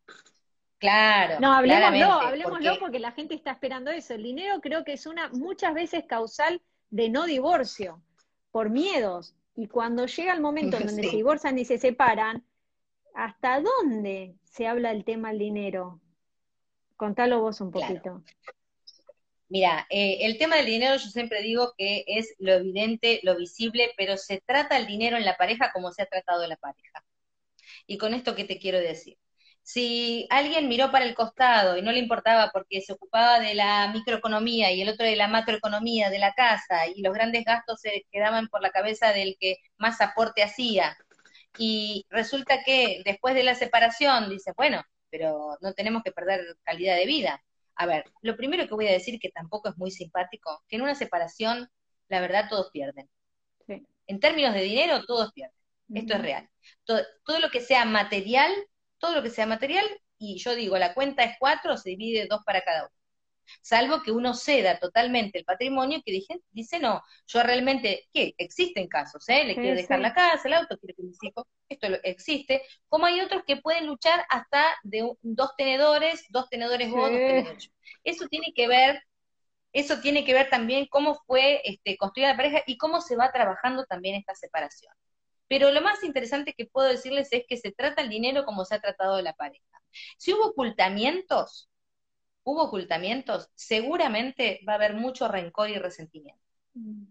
[0.78, 1.40] Claro.
[1.40, 2.80] No, hablemoslo, hablemoslo porque...
[2.80, 4.12] porque la gente está esperando eso.
[4.12, 8.02] El dinero creo que es una muchas veces causal de no divorcio,
[8.50, 9.34] por miedos.
[9.56, 12.44] Y cuando llega el momento en donde se divorcian y se separan,
[13.14, 16.00] ¿hasta dónde se habla del tema del dinero?
[16.96, 18.22] Contalo vos un poquito.
[19.48, 23.92] Mira, eh, el tema del dinero yo siempre digo que es lo evidente, lo visible,
[23.96, 27.04] pero se trata el dinero en la pareja como se ha tratado la pareja.
[27.86, 29.16] Y con esto, ¿qué te quiero decir?
[29.66, 33.90] Si alguien miró para el costado y no le importaba porque se ocupaba de la
[33.92, 38.06] microeconomía y el otro de la macroeconomía de la casa y los grandes gastos se
[38.12, 40.96] quedaban por la cabeza del que más aporte hacía,
[41.58, 46.96] y resulta que después de la separación dice, bueno, pero no tenemos que perder calidad
[46.96, 47.42] de vida.
[47.74, 50.82] A ver, lo primero que voy a decir, que tampoco es muy simpático, que en
[50.82, 51.68] una separación,
[52.08, 53.08] la verdad, todos pierden.
[54.06, 55.56] En términos de dinero, todos pierden.
[55.92, 56.48] Esto es real.
[56.84, 58.52] Todo, todo, lo que sea material,
[59.06, 59.86] todo lo que sea material,
[60.18, 62.96] y yo digo, la cuenta es cuatro, se divide dos para cada uno
[63.62, 68.34] salvo que uno ceda totalmente el patrimonio que dice, dice no, yo realmente, ¿qué?
[68.38, 69.44] Existen casos, ¿eh?
[69.44, 73.20] Le quiero dejar la casa, el auto, quiero que mis hijos, esto existe, como hay
[73.20, 77.70] otros que pueden luchar hasta de dos tenedores, dos tenedores vos, dos tenedores
[78.04, 79.02] Eso tiene que ver,
[79.72, 83.32] eso tiene que ver también cómo fue este, construida la pareja y cómo se va
[83.32, 84.92] trabajando también esta separación.
[85.48, 88.74] Pero lo más interesante que puedo decirles es que se trata el dinero como se
[88.74, 89.64] ha tratado de la pareja.
[90.18, 91.70] Si hubo ocultamientos,
[92.42, 96.42] hubo ocultamientos, seguramente va a haber mucho rencor y resentimiento.
[96.74, 97.04] Mm.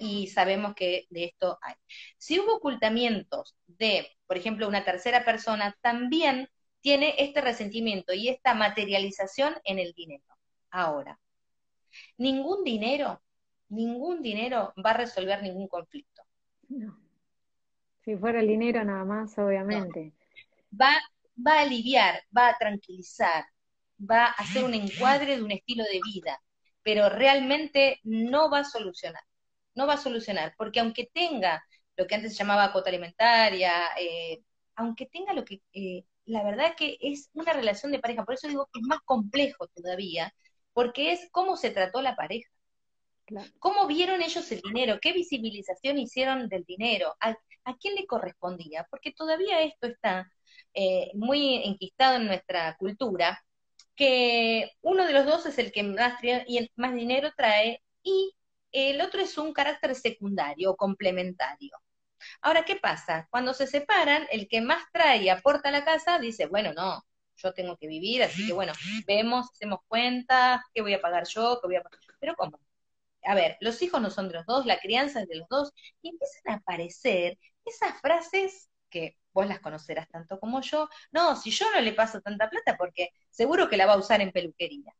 [0.00, 1.74] Y, sabemos que de esto hay.
[2.18, 6.50] Si hubo ocultamientos de, por ejemplo, una tercera persona, también
[6.82, 10.24] tiene este resentimiento y esta materialización en el dinero.
[10.70, 11.18] Ahora,
[12.18, 13.22] ningún dinero,
[13.68, 16.22] ningún dinero va a resolver ningún conflicto.
[16.68, 17.01] No.
[18.04, 20.12] Si fuera el dinero nada más, obviamente.
[20.80, 20.90] Va,
[21.46, 23.44] va a aliviar, va a tranquilizar,
[23.98, 26.40] va a hacer un encuadre de un estilo de vida,
[26.82, 29.22] pero realmente no va a solucionar,
[29.74, 31.62] no va a solucionar, porque aunque tenga
[31.96, 34.42] lo que antes se llamaba cuota alimentaria, eh,
[34.76, 38.48] aunque tenga lo que, eh, la verdad que es una relación de pareja, por eso
[38.48, 40.34] digo que es más complejo todavía,
[40.72, 42.48] porque es cómo se trató la pareja.
[43.58, 44.98] ¿Cómo vieron ellos el dinero?
[45.00, 47.14] ¿Qué visibilización hicieron del dinero?
[47.20, 47.36] ¿A,
[47.80, 48.86] quién le correspondía?
[48.90, 50.30] Porque todavía esto está
[50.74, 53.44] eh, muy enquistado en nuestra cultura
[53.94, 58.34] que uno de los dos es el que más, y más dinero trae y
[58.72, 61.76] el otro es un carácter secundario o complementario.
[62.40, 63.28] Ahora, ¿qué pasa?
[63.30, 67.04] Cuando se separan, el que más trae y aporta a la casa dice, bueno, no,
[67.36, 68.72] yo tengo que vivir, así que bueno,
[69.06, 72.00] vemos, hacemos cuenta, qué voy a pagar yo, qué voy a pagar.
[72.20, 72.58] Pero ¿cómo?
[73.24, 75.72] A ver, los hijos no son de los dos, la crianza es de los dos,
[76.02, 80.88] y empiezan a aparecer esas frases que vos las conocerás tanto como yo.
[81.12, 84.20] No, si yo no le paso tanta plata, porque seguro que la va a usar
[84.20, 84.92] en peluquería.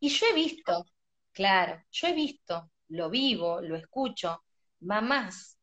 [0.00, 0.86] Y yo he visto,
[1.32, 4.44] claro, yo he visto, lo vivo, lo escucho,
[4.80, 5.56] mamás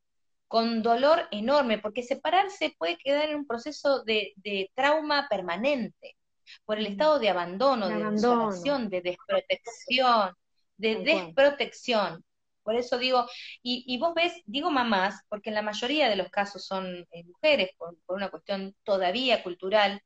[0.53, 4.35] con dolor enorme, porque separarse puede quedar en un proceso de,
[4.75, 6.15] trauma permanente
[6.63, 10.35] por el estado de abandono, de, de de desprotección,
[10.77, 12.23] de desprotección.
[12.63, 13.25] Por eso digo,
[13.61, 17.71] y, vos ves, digo mamás, porque en la mayoría de los casos son eh, mujeres,
[17.77, 20.01] por, una cuestión todavía cultural,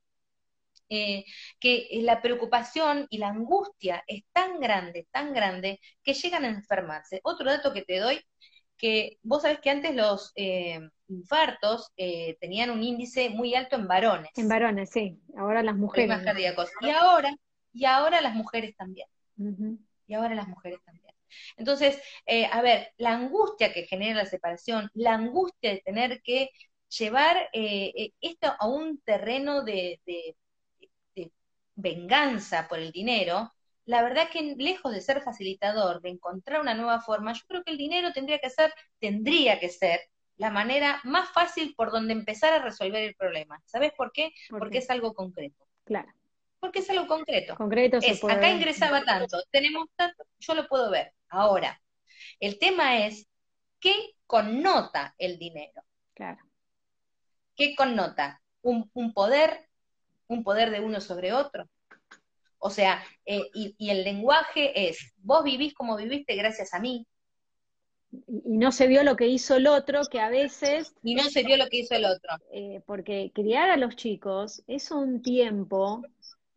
[0.90, 1.26] eh,
[1.60, 7.20] que la preocupación y la angustia es tan grande, tan grande, que llegan a enfermarse.
[7.24, 8.22] Otro dato que te doy,
[8.78, 11.92] que vos sabés que antes los eh, infartos
[12.40, 14.32] tenían un índice muy alto en varones.
[14.36, 15.20] En varones, sí.
[15.38, 16.10] Ahora las mujeres.
[16.10, 16.72] Más cardíacos.
[16.82, 17.36] Y ahora,
[17.74, 19.08] y ahora las mujeres también.
[20.08, 21.14] Y ahora las mujeres también.
[21.58, 26.50] Entonces, eh, a ver, la angustia que genera la separación, la angustia de tener que
[26.98, 30.00] llevar eh, eh, esto a un terreno de,
[31.80, 33.54] venganza por el dinero,
[33.86, 37.72] la verdad que lejos de ser facilitador, de encontrar una nueva forma, yo creo que
[37.72, 40.00] el dinero tendría que ser, tendría que ser
[40.38, 43.62] la manera más fácil por donde empezar a resolver el problema.
[43.66, 44.32] ¿Sabes por qué?
[44.50, 45.68] Porque es algo concreto.
[45.84, 46.12] Claro
[46.60, 47.56] porque es algo concreto.
[47.56, 51.14] Concreto es, acá ingresaba tanto, tenemos tanto, yo lo puedo ver.
[51.30, 51.80] Ahora,
[52.40, 53.28] el tema es
[53.80, 55.82] qué connota el dinero.
[56.14, 56.40] Claro.
[57.56, 58.42] ¿Qué connota?
[58.62, 59.68] Un, poder,
[60.28, 61.68] un poder de uno sobre otro.
[62.60, 67.08] O sea, eh, y, el lenguaje es, vos vivís como viviste gracias a mí.
[68.12, 70.94] Y no se vio lo que hizo el otro, que a veces...
[71.04, 72.32] Y no se vio lo que hizo el otro.
[72.52, 76.04] Eh, porque criar a los chicos es un tiempo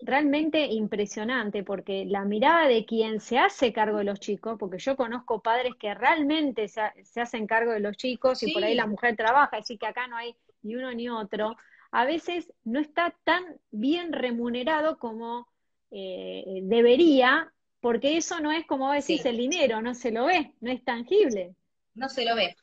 [0.02, 4.96] realmente impresionante porque la mirada de quien se hace cargo de los chicos, porque yo
[4.96, 9.16] conozco padres que realmente se, hacen cargo de los chicos y por ahí la mujer
[9.16, 11.56] trabaja, así que acá no hay ni uno ni otro,
[11.90, 15.48] a veces no está tan bien remunerado como
[15.90, 20.70] eh, debería, porque eso no es como decís el dinero, no se lo ve, no
[20.70, 21.54] es tangible.
[21.94, 22.54] No se lo ve.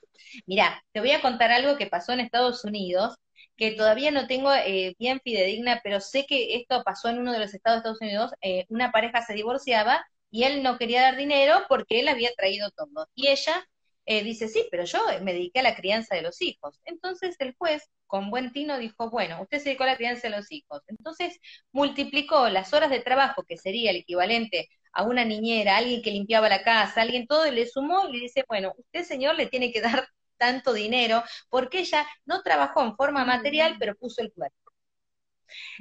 [0.46, 3.16] Mira, te voy a contar algo que pasó en Estados Unidos
[3.56, 7.40] que todavía no tengo eh, bien fidedigna, pero sé que esto pasó en uno de
[7.40, 11.18] los estados de Estados Unidos, eh, una pareja se divorciaba y él no quería dar
[11.18, 13.10] dinero porque él había traído todo.
[13.16, 13.66] Y ella
[14.06, 16.80] eh, dice, sí, pero yo me dediqué a la crianza de los hijos.
[16.86, 20.38] Entonces el juez, con buen tino, dijo, bueno, usted se dedicó a la crianza de
[20.38, 20.82] los hijos.
[20.88, 21.40] Entonces
[21.72, 26.50] multiplicó las horas de trabajo, que sería el equivalente a una niñera, alguien que limpiaba
[26.50, 29.72] la casa, alguien todo, y le sumó y le dice, bueno, usted señor le tiene
[29.72, 34.72] que dar tanto dinero, porque ella no trabajó en forma material, pero puso el cuerpo.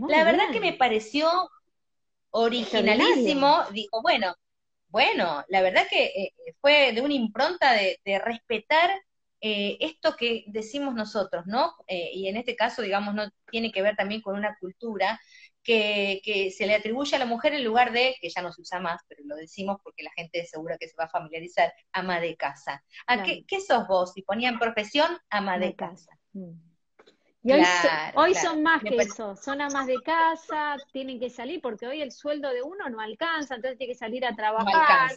[0.08, 1.50] la verdad que me pareció
[2.30, 4.34] originalísimo, dijo, bueno,
[4.88, 8.90] bueno, la verdad que eh, fue de una impronta de, respetar
[9.40, 11.74] eh, esto que decimos nosotros, ¿no?
[11.86, 15.20] Eh, y en este caso, digamos, no tiene que ver también con una cultura
[15.66, 18.78] que, se le atribuye a la mujer en lugar de, que ya no se usa
[18.78, 22.20] más, pero lo decimos porque la gente es segura que se va a familiarizar, ama
[22.20, 22.82] de casa.
[23.06, 24.12] ¿A qué, sos vos?
[24.12, 26.16] Si ponían profesión, ama de casa.
[26.32, 26.52] Mm.
[27.42, 27.52] Y
[28.16, 32.10] hoy, son más que eso, son amas de casa, tienen que salir porque hoy el
[32.10, 35.12] sueldo de uno no alcanza, entonces tiene que salir a trabajar.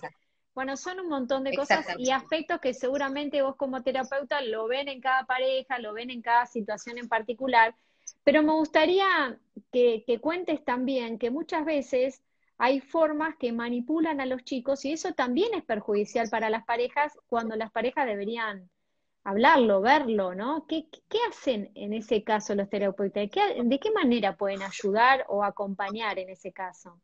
[0.54, 4.90] bueno, son un montón de cosas y aspectos que seguramente vos como terapeuta lo ven
[4.90, 7.74] en cada pareja, lo ven en cada situación en particular
[8.30, 9.40] pero me gustaría
[9.72, 12.22] que, cuentes también que muchas veces
[12.60, 17.18] hay formas que manipulan a los chicos y eso también es perjudicial para las parejas
[17.26, 18.70] cuando las parejas deberían
[19.24, 20.68] hablarlo, verlo, ¿no?
[20.68, 20.86] ¿Qué,
[21.28, 23.32] hacen en ese caso los terapeutas?
[23.64, 27.02] ¿De qué manera pueden ayudar o acompañar en ese caso?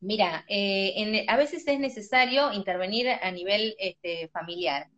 [0.00, 4.88] Mira, eh, a veces es necesario intervenir a nivel este, familiar,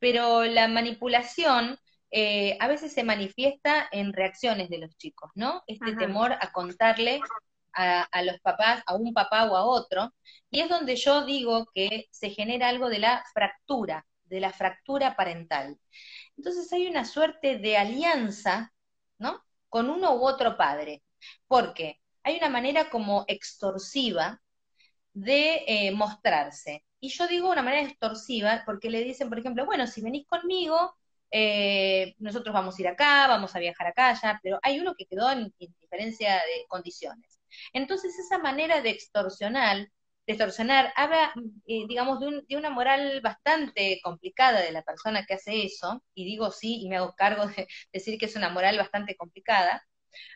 [0.00, 1.78] pero la manipulación
[2.14, 5.62] eh, a veces se manifiesta en reacciones de los chicos, ¿no?
[5.66, 7.20] Este temor a contarle
[7.72, 10.12] a, los papás, a un papá o a otro,
[10.50, 15.16] y es donde yo digo que se genera algo de la fractura, de la fractura
[15.16, 15.78] parental.
[16.36, 18.74] Entonces hay una suerte de alianza,
[19.18, 19.42] ¿no?
[19.70, 21.02] Con uno u otro padre,
[21.48, 24.42] porque hay una manera como extorsiva
[25.14, 26.84] de eh, mostrarse.
[27.00, 30.94] Y yo digo una manera extorsiva porque le dicen, por ejemplo, bueno, si venís conmigo,
[31.32, 35.06] eh, nosotros vamos a ir acá, vamos a viajar acá, allá, pero hay uno que
[35.06, 37.40] quedó en, diferencia de condiciones.
[37.72, 41.32] Entonces, esa manera de extorsionar, de extorsionar habla,
[41.66, 46.50] eh, digamos, de, una moral bastante complicada de la persona que hace eso, y digo
[46.50, 49.86] sí, y me hago cargo de decir que es una moral bastante complicada.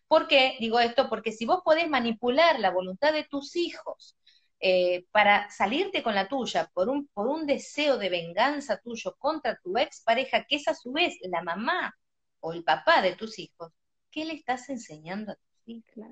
[0.09, 1.09] ¿Por qué digo esto?
[1.09, 4.17] Porque si vos podés manipular la voluntad de tus hijos
[4.59, 9.59] eh, para salirte con la tuya por un, por un deseo de venganza tuyo contra
[9.63, 11.95] tu ex pareja, que es a su vez la mamá
[12.41, 13.73] o el papá de tus hijos,
[14.11, 16.07] ¿qué le estás enseñando a tus hijos?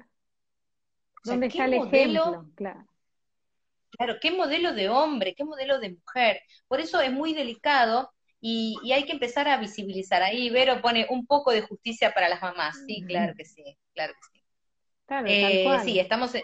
[1.25, 2.51] ¿Dónde está el ejemplo?
[2.55, 2.87] Claro.
[3.97, 6.41] Claro, qué modelo de hombre, qué modelo de mujer.
[6.67, 10.23] Por eso es muy delicado y, hay que empezar a visibilizar.
[10.23, 12.77] Ahí Vero pone un poco de justicia para las mamás.
[12.87, 13.63] Sí, claro que sí,
[13.95, 14.45] claro que sí.
[15.07, 16.43] Claro, eh, sí, estamos, eh,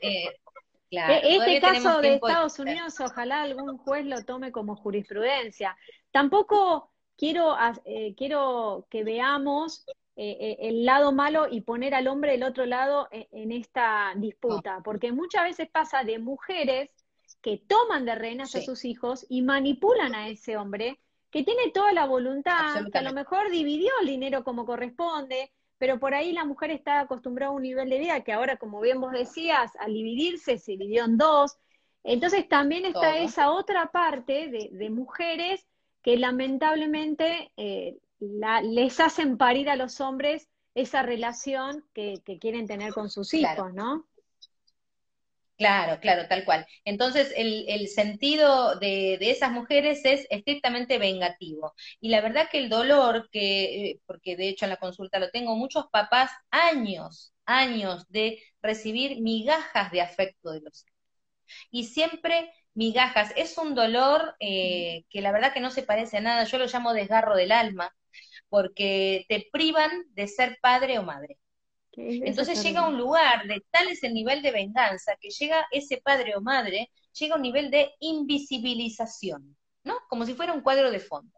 [0.90, 5.76] e-, este caso de Estados Unidos, ojalá algún juez lo tome como jurisprudencia.
[6.10, 9.84] Tampoco quiero, eh, quiero que veamos
[10.16, 14.12] eh, eh, el lado malo y poner al hombre del otro lado e-, en, esta
[14.16, 16.90] disputa, porque muchas veces pasa de mujeres
[17.40, 20.98] que toman de rehenes a sus hijos y manipulan a ese hombre
[21.30, 25.98] que tiene toda la voluntad, que a lo mejor dividió el dinero como corresponde, pero
[25.98, 29.00] por ahí la mujer está acostumbrada a un nivel de vida que ahora, como bien
[29.00, 31.56] vos decías, al dividirse se dividió en dos.
[32.04, 35.66] Entonces también está esa otra parte de, mujeres
[36.02, 42.92] que lamentablemente eh, les hacen parir a los hombres esa relación que, que quieren tener
[42.92, 44.06] con sus hijos, ¿no?
[45.60, 46.66] Claro, claro, tal cual.
[46.86, 51.74] Entonces, el, sentido de, esas mujeres es estrictamente vengativo.
[52.00, 55.30] Y la verdad que el dolor, que, eh, porque de hecho en la consulta lo
[55.30, 60.96] tengo, muchos papás, años, años de recibir migajas de afecto de los hijos.
[61.70, 63.32] Y siempre migajas.
[63.36, 66.44] Es un dolor eh, que la verdad que no se parece a nada.
[66.44, 67.94] Yo lo llamo desgarro del alma,
[68.50, 71.39] porque te privan de ser padre o madre.
[71.96, 76.00] Entonces llega a un lugar de tal es el nivel de venganza que llega ese
[76.02, 79.98] padre o madre, llega a un nivel de invisibilización, ¿no?
[80.08, 81.32] Como si fuera un cuadro de fondo.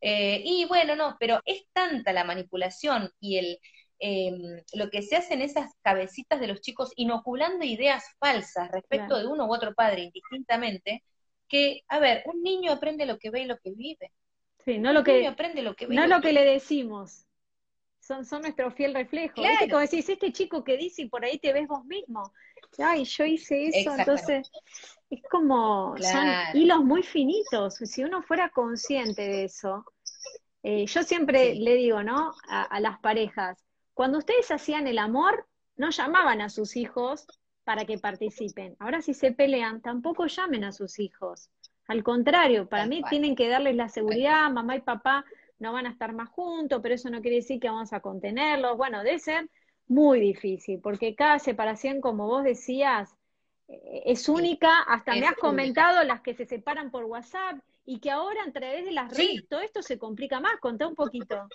[0.00, 3.58] Eh, y bueno, no, pero es tanta la manipulación y el,
[3.98, 9.18] em, lo que se hace en esas cabecitas de los chicos, inoculando ideas falsas respecto
[9.18, 11.02] de uno u otro padre, indistintamente,
[11.48, 14.12] que, a ver, un niño aprende lo que ve y lo que vive.
[14.64, 17.26] Sí, no lo que, aprende lo que ve no lo, que, le decimos.
[18.10, 19.34] Son, son nuestro fiel reflejo.
[19.36, 19.68] Claro.
[19.68, 22.32] Como decís, este chico que dice y por ahí te ves vos mismo.
[22.78, 24.50] Ay, yo hice eso, entonces
[25.10, 27.76] es como, son hilos muy finitos.
[27.76, 29.84] Si uno fuera consciente de eso,
[30.64, 32.32] eh, yo siempre le digo, ¿no?
[32.48, 35.46] A, las parejas, cuando ustedes hacían el amor,
[35.76, 37.28] no llamaban a sus hijos
[37.62, 38.74] para que participen.
[38.80, 41.48] Ahora si se pelean, tampoco llamen a sus hijos.
[41.86, 45.24] Al contrario, para mí tienen que darles la seguridad, mamá y papá
[45.60, 48.76] no van a estar más juntos, pero eso no quiere decir que vamos a contenerlos.
[48.76, 49.48] Bueno, debe ser
[49.86, 53.14] muy difícil, porque cada separación, como vos decías,
[53.68, 54.80] eh, es única.
[54.82, 58.84] Hasta me has comentado las que se separan por WhatsApp y que ahora a través
[58.84, 60.58] de las redes todo esto se complica más.
[60.60, 61.48] Contá un poquito.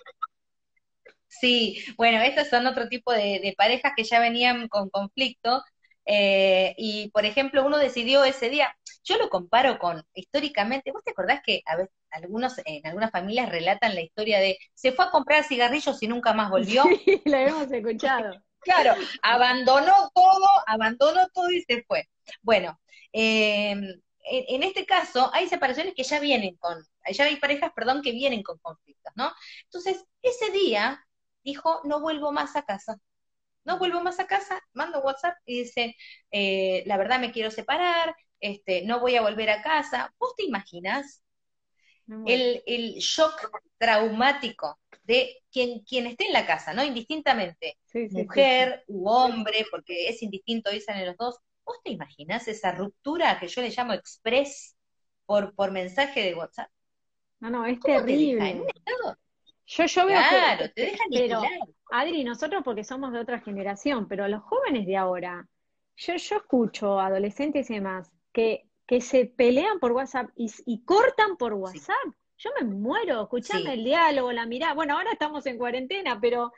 [1.28, 5.62] Sí, bueno, estos son otro tipo de, parejas que ya venían con conflicto.
[6.06, 11.10] Eh, y, por ejemplo, uno decidió ese día, yo lo comparo con, históricamente, ¿vos te
[11.10, 15.10] acordás que a veces, algunos, en algunas familias relatan la historia de, se fue a
[15.10, 16.84] comprar cigarrillos y nunca más volvió?
[17.04, 18.40] Sí, la hemos escuchado.
[18.60, 22.08] claro, abandonó todo, abandonó todo y se fue.
[22.42, 22.80] Bueno,
[23.12, 23.76] eh,
[24.28, 28.42] en, este caso hay separaciones que ya vienen con, ya hay parejas, perdón, que vienen
[28.42, 29.32] con conflictos, ¿no?
[29.64, 31.04] Entonces, ese día
[31.44, 32.98] dijo, no vuelvo más a casa.
[33.66, 35.94] No vuelvo más a casa, mando WhatsApp y dice,
[36.30, 40.14] eh, la verdad me quiero separar, este, no voy a volver a casa.
[40.18, 41.22] ¿Vos te imaginas
[42.24, 46.82] el, el, shock traumático de quien, quien esté en la casa, ¿no?
[46.82, 47.76] Indistintamente,
[48.10, 53.40] mujer u hombre, porque es indistinto, dicen en los dos, ¿Vos te imaginás esa ruptura
[53.40, 54.76] que yo le llamo express
[55.26, 56.70] por, por mensaje de WhatsApp?
[57.40, 58.64] No, no, es terrible.
[59.66, 61.42] Yo, yo veo claro, te dejan pero,
[61.90, 65.48] Adri, nosotros porque somos de otra generación, pero los jóvenes de ahora,
[65.96, 71.54] yo, yo escucho adolescentes y demás que, que se pelean por WhatsApp y, cortan por
[71.54, 71.96] WhatsApp.
[72.38, 74.74] Yo me muero escuchando el diálogo, la mirada.
[74.74, 76.52] Bueno, ahora estamos en cuarentena, pero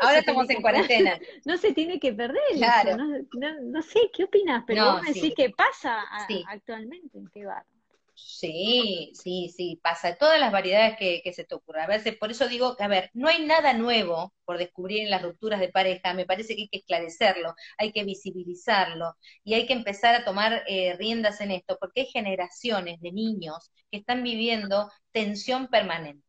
[0.00, 1.18] Ahora estamos en cuarentena.
[1.44, 2.40] no se tiene que perder.
[2.54, 2.96] Claro.
[2.96, 4.64] No, sé, ¿qué opinas?
[4.66, 6.04] Pero vos me decís que pasa
[6.48, 7.18] actualmente.
[7.32, 7.75] Qué barro.
[8.18, 11.84] Sí, sí, sí, pasa todas las variedades que, se te ocurran.
[11.84, 15.10] A veces, por eso digo que, a ver, no hay nada nuevo por descubrir en
[15.10, 16.14] las rupturas de pareja.
[16.14, 20.62] Me parece que hay que esclarecerlo, hay que visibilizarlo y hay que empezar a tomar
[20.66, 26.24] eh, riendas en esto, porque hay generaciones de niños que están viviendo tensión permanente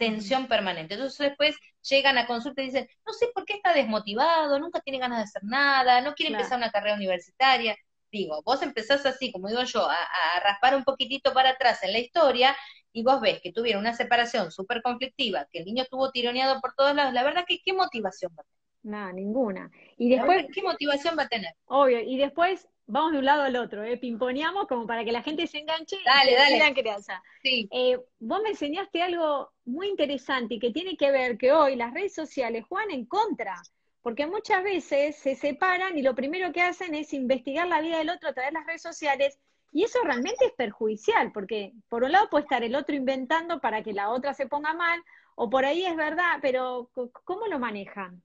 [0.00, 0.94] tensión permanente.
[0.94, 4.98] Entonces después llegan a consulta y dicen, no sé por qué está desmotivado, nunca tiene
[4.98, 7.76] ganas de hacer nada, no quiere empezar una carrera universitaria.
[8.10, 9.96] Digo, vos empezás así, como digo yo, a,
[10.42, 12.56] raspar un poquitito para atrás en la historia
[12.92, 16.74] y vos ves que tuvieron una separación súper conflictiva, que el niño estuvo tironeado por
[16.74, 18.60] todos lados, la verdad que qué motivación va a tener.
[18.82, 19.70] Nada, ninguna.
[19.98, 21.52] Y después, ¿qué motivación va a tener?
[21.66, 23.96] Obvio, y después vamos de un lado al otro, ¿eh?
[23.96, 26.74] pimponeamos como para que la gente se enganche dale, y dale.
[26.74, 27.22] crianza.
[27.42, 27.68] Sí.
[27.70, 31.94] Eh, vos me enseñaste algo muy interesante y que tiene que ver que hoy las
[31.94, 33.54] redes sociales juegan en contra,
[34.02, 38.10] porque muchas veces se separan y lo primero que hacen es investigar la vida del
[38.10, 39.38] otro a través de las redes sociales
[39.72, 43.82] y eso realmente es perjudicial, porque por un lado puede estar el otro inventando para
[43.82, 45.02] que la otra se ponga mal,
[45.36, 46.90] o por ahí es verdad, pero
[47.24, 48.22] ¿cómo lo manejan?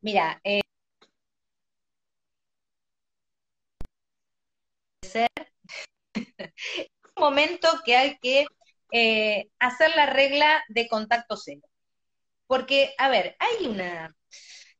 [0.00, 0.60] Mira, eh,
[5.02, 5.28] ser
[7.16, 8.46] un momento que hay que
[8.92, 11.65] eh, hacer la regla de contacto cero.
[12.46, 14.14] Porque, a ver, hay una,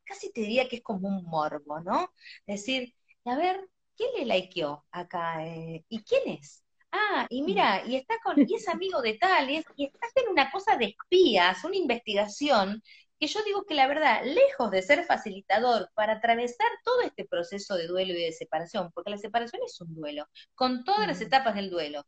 [0.04, 2.12] casi te diría que es como un morbo, ¿no?
[2.46, 2.94] Decir,
[3.24, 3.60] a ver,
[3.96, 5.46] ¿quién le likeó acá?
[5.46, 6.64] Eh, ¿Y quién es?
[6.92, 10.30] Ah, y mira, y está con, y es amigo de tal, y, y está en
[10.30, 12.82] una cosa de espías, una investigación,
[13.18, 17.76] que yo digo que la verdad, lejos de ser facilitador para atravesar todo este proceso
[17.76, 21.22] de duelo y de separación, porque la separación es un duelo, con todas las mm.
[21.22, 22.04] etapas del duelo,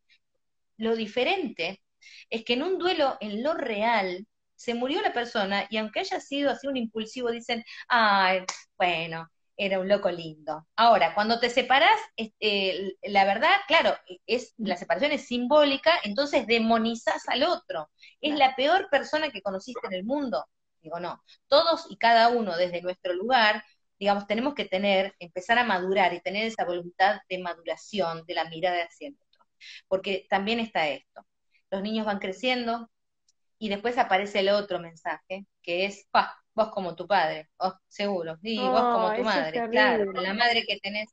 [0.77, 1.83] lo diferente
[2.31, 4.27] es que en un duelo, en lo real,
[4.59, 8.45] se murió la persona y aunque haya sido así un impulsivo, dicen, ay,
[8.77, 10.67] bueno, era un loco lindo.
[10.77, 13.97] Ahora, cuando te separas, este, la verdad, claro,
[14.27, 17.89] es la separación es simbólica, entonces demonizas al otro.
[18.21, 20.45] Es la peor persona que conociste en el mundo.
[20.81, 23.65] Digo, no, todos y cada uno desde nuestro lugar,
[23.99, 28.49] digamos, tenemos que tener, empezar a madurar y tener esa voluntad de maduración, de la
[28.49, 29.45] mirada hacia el otro.
[29.89, 31.25] Porque también está esto.
[31.71, 32.91] Los niños van creciendo
[33.59, 38.39] y después aparece el otro mensaje, que es, pa, vos como tu padre, oh, seguro,
[38.43, 41.09] y vos como tu madre, claro, la madre que tenés.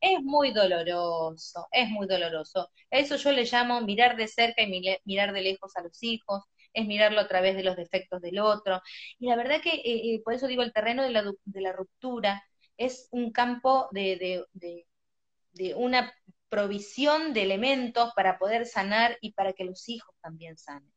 [0.00, 2.70] Es muy doloroso, es muy doloroso.
[2.90, 6.42] Eso yo le llamo mirar de cerca y mirar de lejos a los hijos,
[6.72, 8.80] es mirarlo a través de los defectos del otro.
[9.18, 11.72] Y la verdad que, eh, eh, por eso digo, el terreno de la, de la
[11.72, 12.42] ruptura
[12.78, 14.86] es un campo de, de,
[15.52, 16.12] de una
[16.48, 20.92] provisión de elementos para poder sanar y para que los hijos también sanen,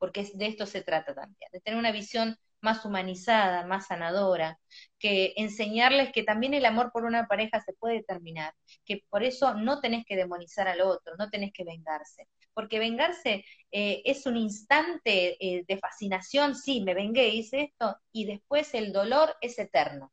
[0.00, 4.58] porque de esto se trata también, de tener una visión más humanizada, más sanadora,
[4.98, 9.54] que enseñarles que también el amor por una pareja se puede terminar, que por eso
[9.54, 14.36] no tenés que demonizar al otro, no tenés que vengarse, porque vengarse eh, es un
[14.36, 20.12] instante eh, de fascinación, sí, me vengué, hice esto, y después el dolor es eterno.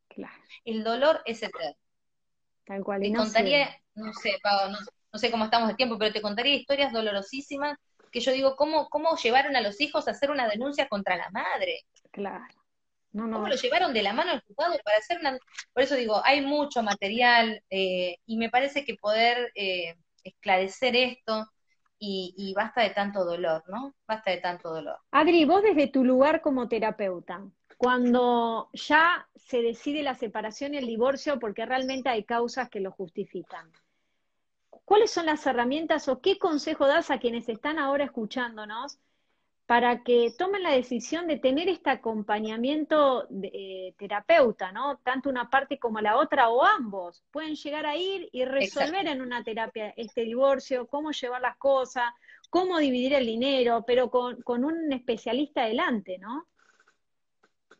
[0.66, 1.78] El dolor es eterno.
[2.66, 3.02] Tal cual.
[3.02, 6.92] te contaría, no sé, Pau, no, sé cómo estamos de tiempo, pero te contaría historias
[6.92, 7.78] dolorosísimas
[8.18, 11.30] que yo digo, ¿cómo, ¿cómo llevaron a los hijos a hacer una denuncia contra la
[11.30, 11.86] madre?
[12.12, 12.46] Claro.
[13.12, 13.38] No, no.
[13.38, 15.38] ¿Cómo lo llevaron de la mano al juzgado para hacer una...
[15.72, 21.46] Por eso digo, hay mucho material eh, y me parece que poder eh, esclarecer esto
[22.00, 23.96] y, y, basta de tanto dolor, ¿no?
[24.08, 24.98] Basta de tanto dolor.
[25.12, 27.44] Adri, vos desde tu lugar como terapeuta,
[27.78, 32.92] cuando ya se decide la separación y el divorcio porque realmente hay causas que lo
[32.92, 33.72] justifican.
[34.88, 38.98] ¿Cuáles son las herramientas o qué consejo das a quienes están ahora escuchándonos
[39.66, 44.98] para que tomen la decisión de tener este acompañamiento de, eh, terapeuta, ¿no?
[45.00, 49.22] Tanto una parte como la otra o ambos pueden llegar a ir y resolver en
[49.22, 52.06] una terapia este divorcio, cómo llevar las cosas,
[52.50, 56.48] cómo dividir el dinero, pero con, con un especialista adelante, ¿no?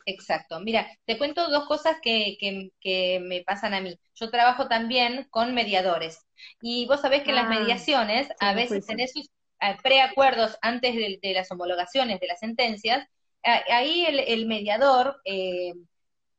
[0.08, 0.62] Exacto.
[0.62, 4.00] Mira, te cuento dos cosas que, que, me pasan a mí.
[4.16, 6.26] Yo trabajo también con mediadores.
[6.62, 9.30] Y vos sabés que en las ah, mediaciones a veces tenés sus
[9.60, 13.06] eh, preacuerdos antes de, las homologaciones de las sentencias.
[13.44, 15.74] ahí el, mediador eh,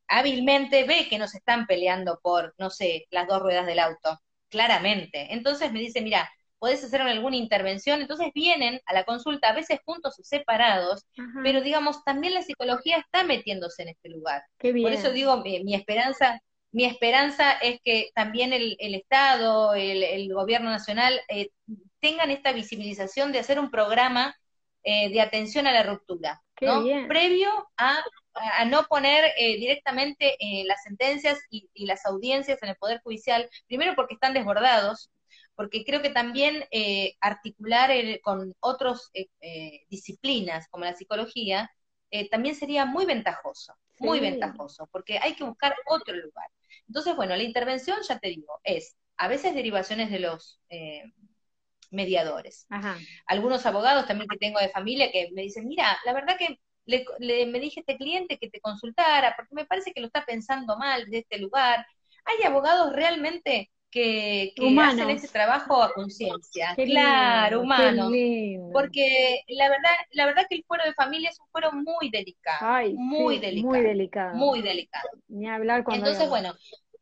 [0.08, 4.18] hábilmente ve que no se están peleando por, no sé, las dos ruedas del auto.
[4.48, 5.34] Claramente.
[5.34, 9.80] Entonces me dice, mira, podés hacer alguna intervención, entonces vienen a la consulta, a veces
[9.84, 11.06] juntos o separados,
[11.42, 14.42] pero digamos, también la psicología está metiéndose en este lugar.
[14.58, 16.40] Por eso digo, mi, esperanza,
[16.72, 21.50] mi esperanza es que también el, Estado, el, gobierno nacional, eh,
[22.00, 24.34] tengan esta visibilización de hacer un programa
[24.82, 26.84] eh, de atención a la ruptura, ¿no?
[27.08, 28.02] Previo a,
[28.66, 33.96] no poner eh, directamente las sentencias y, y las audiencias en el Poder Judicial, primero
[33.96, 35.10] porque están desbordados,
[35.58, 37.90] porque creo que también eh, articular
[38.22, 41.68] con otras eh, eh, disciplinas como la psicología
[42.30, 46.46] también sería muy ventajoso, muy ventajoso, porque hay que buscar otro lugar.
[46.86, 50.60] Entonces, bueno, la intervención, ya te digo, es a veces derivaciones de los
[51.90, 52.66] mediadores.
[53.26, 57.46] Algunos abogados también que tengo de familia que me dicen, mira, la verdad que le,
[57.46, 60.78] me dije a este cliente que te consultara, porque me parece que lo está pensando
[60.78, 61.84] mal de este lugar.
[62.24, 66.74] Hay abogados realmente que, hacen ese trabajo a conciencia.
[66.74, 68.10] Claro, humano.
[68.72, 72.94] Porque la verdad, la verdad que el fuero de familia es un fuero muy delicado.
[72.94, 73.72] muy delicado.
[73.72, 74.36] Muy delicado.
[74.36, 75.08] Muy delicado.
[75.28, 76.54] Ni hablar cuando Entonces, bueno,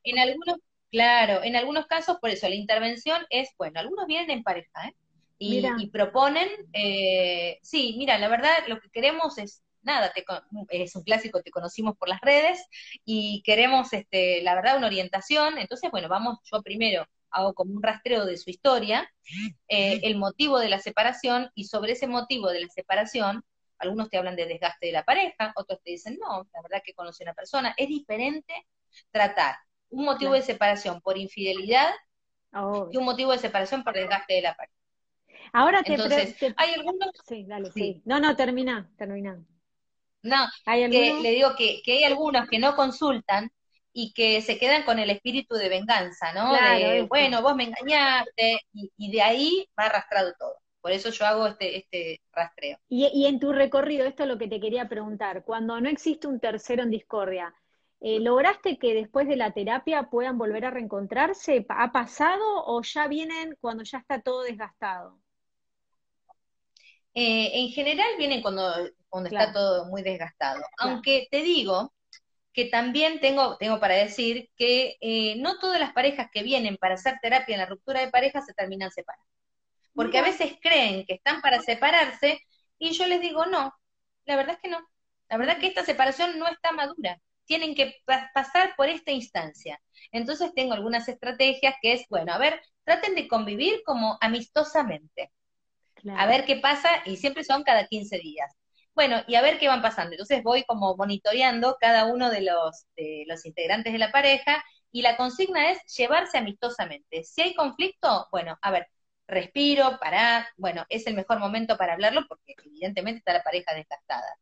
[0.05, 0.59] en algunos,
[0.91, 4.95] claro, en algunos casos, por eso la intervención es, bueno, algunos vienen en pareja, ¿eh?
[5.39, 10.13] Y, proponen, eh, sí, mira, la verdad lo que queremos es nada,
[10.69, 12.63] es un clásico, te conocimos por las redes
[13.05, 15.59] y queremos, este, la verdad, una orientación.
[15.59, 19.11] Entonces, bueno, vamos, yo primero hago como un rastreo de su historia,
[19.69, 23.45] eh, el motivo de la separación y sobre ese motivo de la separación,
[23.79, 26.95] algunos te hablan de desgaste de la pareja, otros te dicen, no, la verdad que
[26.95, 27.75] conoce a una persona.
[27.77, 28.67] Es diferente
[29.11, 29.57] tratar
[29.91, 31.91] un motivo de separación por infidelidad
[32.55, 32.89] oh.
[32.91, 34.75] y un motivo de separación por desgaste de la pareja.
[35.53, 37.11] Ahora te, Entonces, hay algunos...
[37.27, 38.03] Sí, dale, sí.
[38.05, 39.39] No, no, termina, termina.
[40.27, 43.51] No, que le digo que, hay algunos que no consultan
[43.93, 46.53] y que se quedan con el espíritu de venganza, ¿no?
[46.53, 50.55] de, bueno, vos me engañaste, y, de ahí va arrastrado todo.
[50.81, 52.79] Por eso yo hago este, este rastreo.
[52.89, 56.41] Y, en tu recorrido, esto es lo que te quería preguntar, cuando no existe un
[56.41, 57.55] tercero en discordia,
[58.01, 61.65] eh, ¿lograste que después de la terapia puedan volver a reencontrarse?
[61.69, 65.19] ¿Ha pasado o ya vienen cuando ya está todo desgastado?
[67.19, 68.71] Eh, en general vienen cuando,
[69.09, 70.63] cuando está todo muy desgastado.
[70.77, 71.95] Aunque te digo
[72.53, 76.97] que también tengo, tengo para decir que eh, no todas las parejas que vienen para
[76.97, 79.27] hacer terapia en la ruptura de pareja se terminan separando.
[79.95, 82.39] Porque a veces creen que están para separarse
[82.79, 83.73] y yo les digo, no,
[84.27, 84.87] la verdad es que no.
[85.31, 87.19] La verdad es que esta separación no está madura.
[87.47, 87.95] Tienen que
[88.35, 89.81] pasar por esta instancia.
[90.13, 95.31] Entonces tengo algunas estrategias que es, bueno, a ver, traten de convivir como amistosamente
[96.17, 98.55] a ver qué pasa, y siempre son cada 15 días.
[98.95, 100.13] Bueno, y a ver qué van pasando.
[100.13, 105.03] Entonces voy como monitoreando cada uno de los, de los integrantes de la pareja, y
[105.03, 107.23] la consigna es llevarse amistosamente.
[107.25, 108.87] Si hay conflicto, bueno, a ver,
[109.29, 114.39] respiro, para, bueno, es el mejor momento para hablarlo porque evidentemente está la pareja desgastada.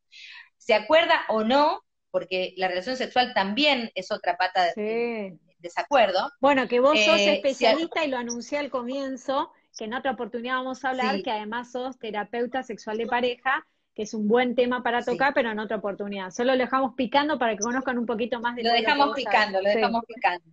[0.56, 1.82] ¿Se acuerda o no?
[2.10, 6.30] Porque la relación sexual también es otra pata de desacuerdo.
[6.40, 10.56] Bueno, que vos sos eh, especialista y lo anuncié al comienzo, que en otra oportunidad
[10.56, 14.82] vamos a hablar, que además sos terapeuta sexual de pareja, que es un buen tema
[14.82, 16.30] para tocar, pero en otra oportunidad.
[16.30, 19.60] Solo lo dejamos picando para que conozcan un poquito más de lo, lo dejamos picando,
[19.60, 20.44] lo dejamos picando.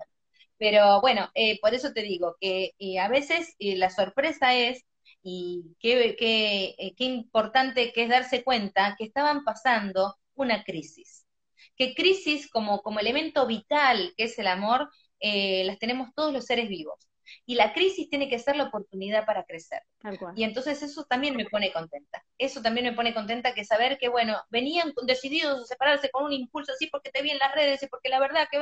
[0.58, 4.86] Pero bueno, eh, por eso te digo que eh, a veces eh, la sorpresa es,
[5.24, 11.26] y qué, qué, qué importante que es darse cuenta que estaban pasando una crisis.
[11.76, 16.70] Que crisis como, como elemento vital, que es el amor, las tenemos todos los seres
[16.70, 17.11] vivos.
[17.46, 19.82] Y la crisis tiene que ser la oportunidad para crecer.
[20.36, 22.24] Y entonces eso también me pone contenta.
[22.38, 26.34] Eso también me pone contenta que saber que, bueno, venían decididos a separarse con un
[26.34, 28.60] impulso así porque te vi en las redes y porque la verdad que...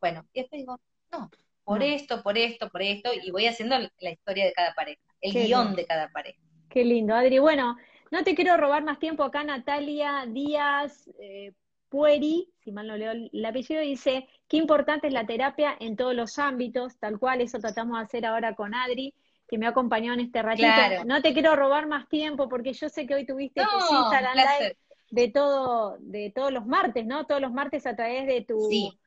[0.00, 0.80] Bueno, y después digo,
[1.12, 1.30] no,
[1.64, 5.32] por esto, por esto, por esto, y voy haciendo la historia de cada pareja, el
[5.32, 6.40] guion de cada pareja.
[6.68, 7.38] Qué lindo, Adri.
[7.38, 7.76] Bueno,
[8.10, 11.52] no te quiero robar más tiempo acá, Natalia Díaz eh,
[11.88, 16.12] Pueri, si mal no leo el apellido, dice, qué importante es la terapia en todos
[16.12, 19.14] los ámbitos, tal cual, eso tratamos de hacer ahora con Adri,
[19.48, 21.04] que me acompañó en este ratito.
[21.06, 24.76] No te quiero robar más tiempo, porque yo sé que hoy tuviste tu Instagram Live
[25.10, 27.26] de todo, de todos los martes, ¿no?
[27.26, 28.60] Todos los martes a través de tu...
[28.68, 28.98] Sí.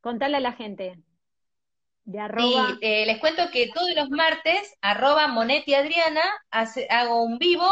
[0.00, 0.96] Contarle a la gente.
[2.04, 2.78] De arroba...
[2.80, 7.66] Eh, les cuento que todos los martes, arroba Monetti Adriana, hago un vivo,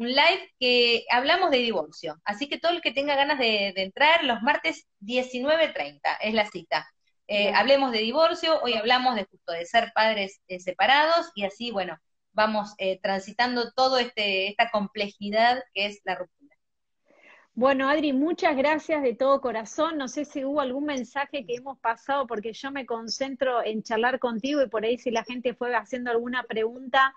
[0.00, 2.16] un live que hablamos de divorcio.
[2.24, 6.88] Así que todo el que tenga ganas de, entrar, los martes 19.30 es la cita.
[7.28, 11.70] Eh, hablemos de divorcio, hoy hablamos de justo de ser padres eh, separados y así,
[11.70, 11.96] bueno,
[12.32, 16.56] vamos transitando toda este, esta complejidad que es la ruptura.
[17.52, 19.98] Bueno, Adri, muchas gracias de todo corazón.
[19.98, 24.18] No sé si hubo algún mensaje que hemos pasado, porque yo me concentro en charlar
[24.18, 27.12] contigo y por ahí si la gente fue haciendo alguna pregunta,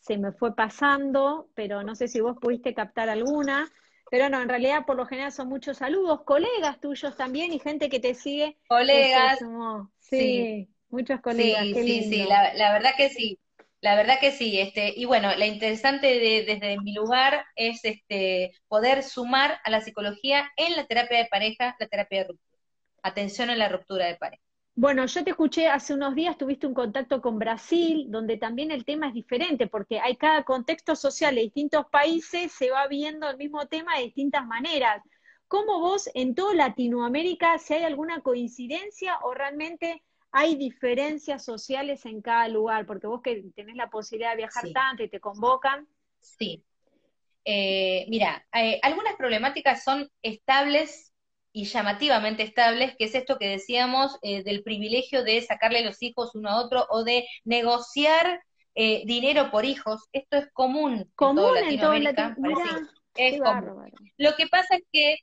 [0.00, 3.70] se me fue pasando, pero no sé si vos pudiste captar alguna.
[4.10, 7.90] Pero no, en realidad por lo general son muchos saludos, colegas tuyos también y gente
[7.90, 8.56] que te sigue.
[8.66, 9.38] Colegas.
[10.00, 11.62] sí, muchos colegas.
[11.62, 13.38] Sí, sí, sí, la verdad que sí.
[13.80, 18.52] La verdad que sí, este, y bueno, la interesante de, desde mi lugar es este,
[18.66, 22.58] poder sumar a la psicología en la terapia de pareja, la terapia de ruptura.
[23.02, 24.42] Atención a la ruptura de pareja.
[24.80, 28.84] Bueno, yo te escuché hace unos días, tuviste un contacto con Brasil, donde también el
[28.84, 33.36] tema es diferente, porque hay cada contexto social de distintos países, se va viendo el
[33.38, 35.02] mismo tema de distintas maneras.
[35.48, 42.22] ¿Cómo vos en toda Latinoamérica, si hay alguna coincidencia o realmente hay diferencias sociales en
[42.22, 45.88] cada lugar, porque vos que tenés la posibilidad de viajar tanto y te convocan.
[46.20, 46.62] Sí.
[47.44, 51.07] Eh, mira, eh, algunas problemáticas son estables
[51.58, 56.34] y llamativamente estables, que es esto que decíamos eh, del privilegio de sacarle los hijos
[56.34, 58.42] uno a otro o de negociar
[58.74, 60.04] dinero por hijos.
[60.12, 62.36] Esto es común, común en toda Latinoamérica.
[63.16, 63.90] es común.
[64.18, 65.16] Lo que pasa es que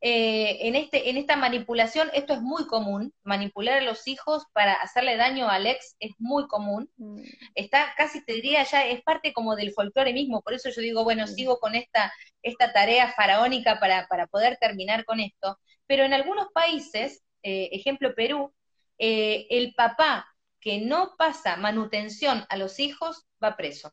[0.00, 4.74] eh, en, este, en esta manipulación, esto es muy común, manipular a los hijos para
[4.74, 6.88] hacerle daño al ex es muy común.
[6.96, 7.22] Mm.
[7.56, 11.02] Está casi, te diría, ya es parte como del folclore mismo, por eso yo digo,
[11.02, 11.28] bueno, mm.
[11.28, 15.58] sigo con esta, esta tarea faraónica para, para poder terminar con esto.
[15.86, 18.52] Pero en algunos países, eh, ejemplo Perú,
[18.98, 20.26] eh, el papá
[20.60, 23.92] que no pasa manutención a los hijos va preso.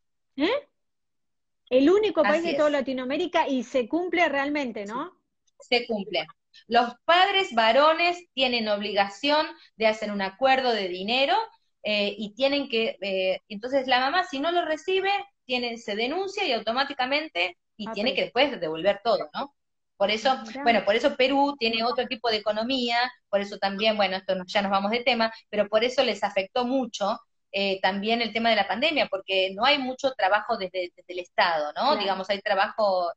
[1.70, 5.18] El único país de toda Latinoamérica y se cumple realmente, ¿no?
[5.60, 6.28] Se cumple.
[6.68, 9.46] Los padres varones tienen obligación
[9.76, 11.36] de hacer un acuerdo de dinero
[11.84, 15.12] eh, y tienen que, eh, entonces la mamá si no lo recibe,
[15.46, 19.54] tiene, se denuncia y automáticamente, y ah, tiene que después devolver todo, ¿no?
[19.98, 22.98] Por eso, ah, bueno, por eso Perú tiene otro tipo de economía,
[23.30, 26.66] por eso también, bueno, esto ya nos vamos de tema, pero por eso les afectó
[26.66, 27.20] mucho
[27.52, 31.72] eh, también el tema de la pandemia, porque no hay mucho trabajo desde, el Estado,
[31.74, 31.96] ¿no?
[31.98, 33.12] Digamos, hay trabajo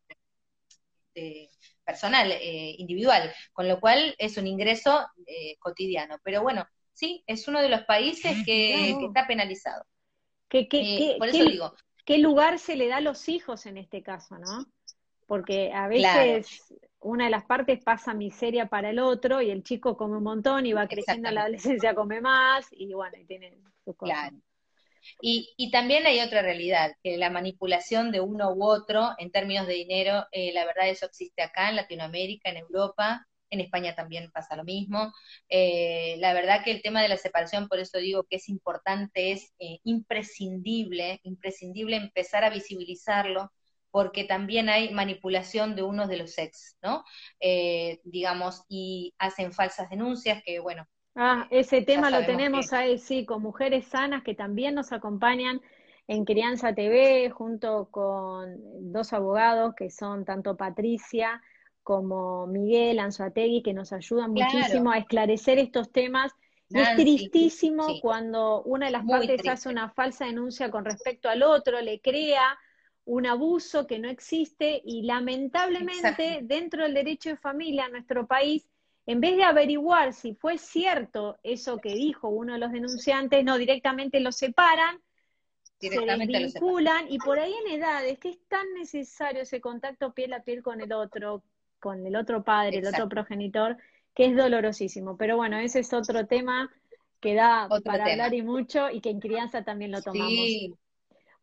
[1.88, 6.18] personal, eh, individual, con lo cual es un ingreso eh, cotidiano.
[6.22, 9.84] Pero bueno, sí, es uno de los países que, está penalizado.
[10.50, 11.74] ¿Qué, qué, eh, por eso digo.
[12.04, 14.66] ¿Qué lugar se le da a los hijos en este caso, no?
[15.26, 19.96] Porque a veces una de las partes pasa miseria para el otro y el chico
[19.96, 23.96] come un montón y va creciendo la adolescencia, come más y bueno, y tiene sus
[23.96, 24.30] cosas.
[24.30, 24.36] Claro.
[25.20, 29.66] Y, y, también hay otra realidad, que la manipulación de uno u otro en términos
[29.66, 34.30] de dinero, eh, la verdad eso existe acá en Latinoamérica, en Europa, en España también
[34.30, 35.12] pasa lo mismo.
[35.48, 39.32] Eh, la verdad que el tema de la separación, por eso digo que es importante,
[39.32, 43.50] es eh, imprescindible, imprescindible empezar a visibilizarlo,
[43.90, 47.04] porque también hay manipulación de uno de los ex, ¿no?
[48.04, 50.86] digamos, y hacen falsas denuncias que, bueno,
[51.20, 55.60] Ah, ese tema lo tenemos ahí, sí, con mujeres sanas que también nos acompañan
[56.06, 58.56] en Crianza TV junto con
[58.92, 61.42] dos abogados que son tanto Patricia
[61.82, 66.30] como Miguel Anzuategui, que nos ayudan muchísimo a esclarecer estos temas.
[66.68, 71.42] Y es tristísimo cuando una de las partes hace una falsa denuncia con respecto al
[71.42, 72.56] otro, le crea
[73.06, 78.68] un abuso que no existe y lamentablemente dentro del derecho de familia en nuestro país,
[79.08, 83.56] en vez de averiguar si fue cierto eso que dijo uno de los denunciantes, no,
[83.56, 85.00] directamente lo separan,
[85.80, 90.42] se vinculan y por ahí en edades que es tan necesario ese contacto piel a
[90.42, 91.42] piel con el otro,
[91.80, 93.78] con el otro padre, el otro progenitor,
[94.14, 95.16] que es dolorosísimo.
[95.16, 96.70] Pero bueno, ese es otro tema
[97.18, 100.34] que da para hablar y mucho y que en crianza también lo tomamos.
[100.34, 100.74] Sí.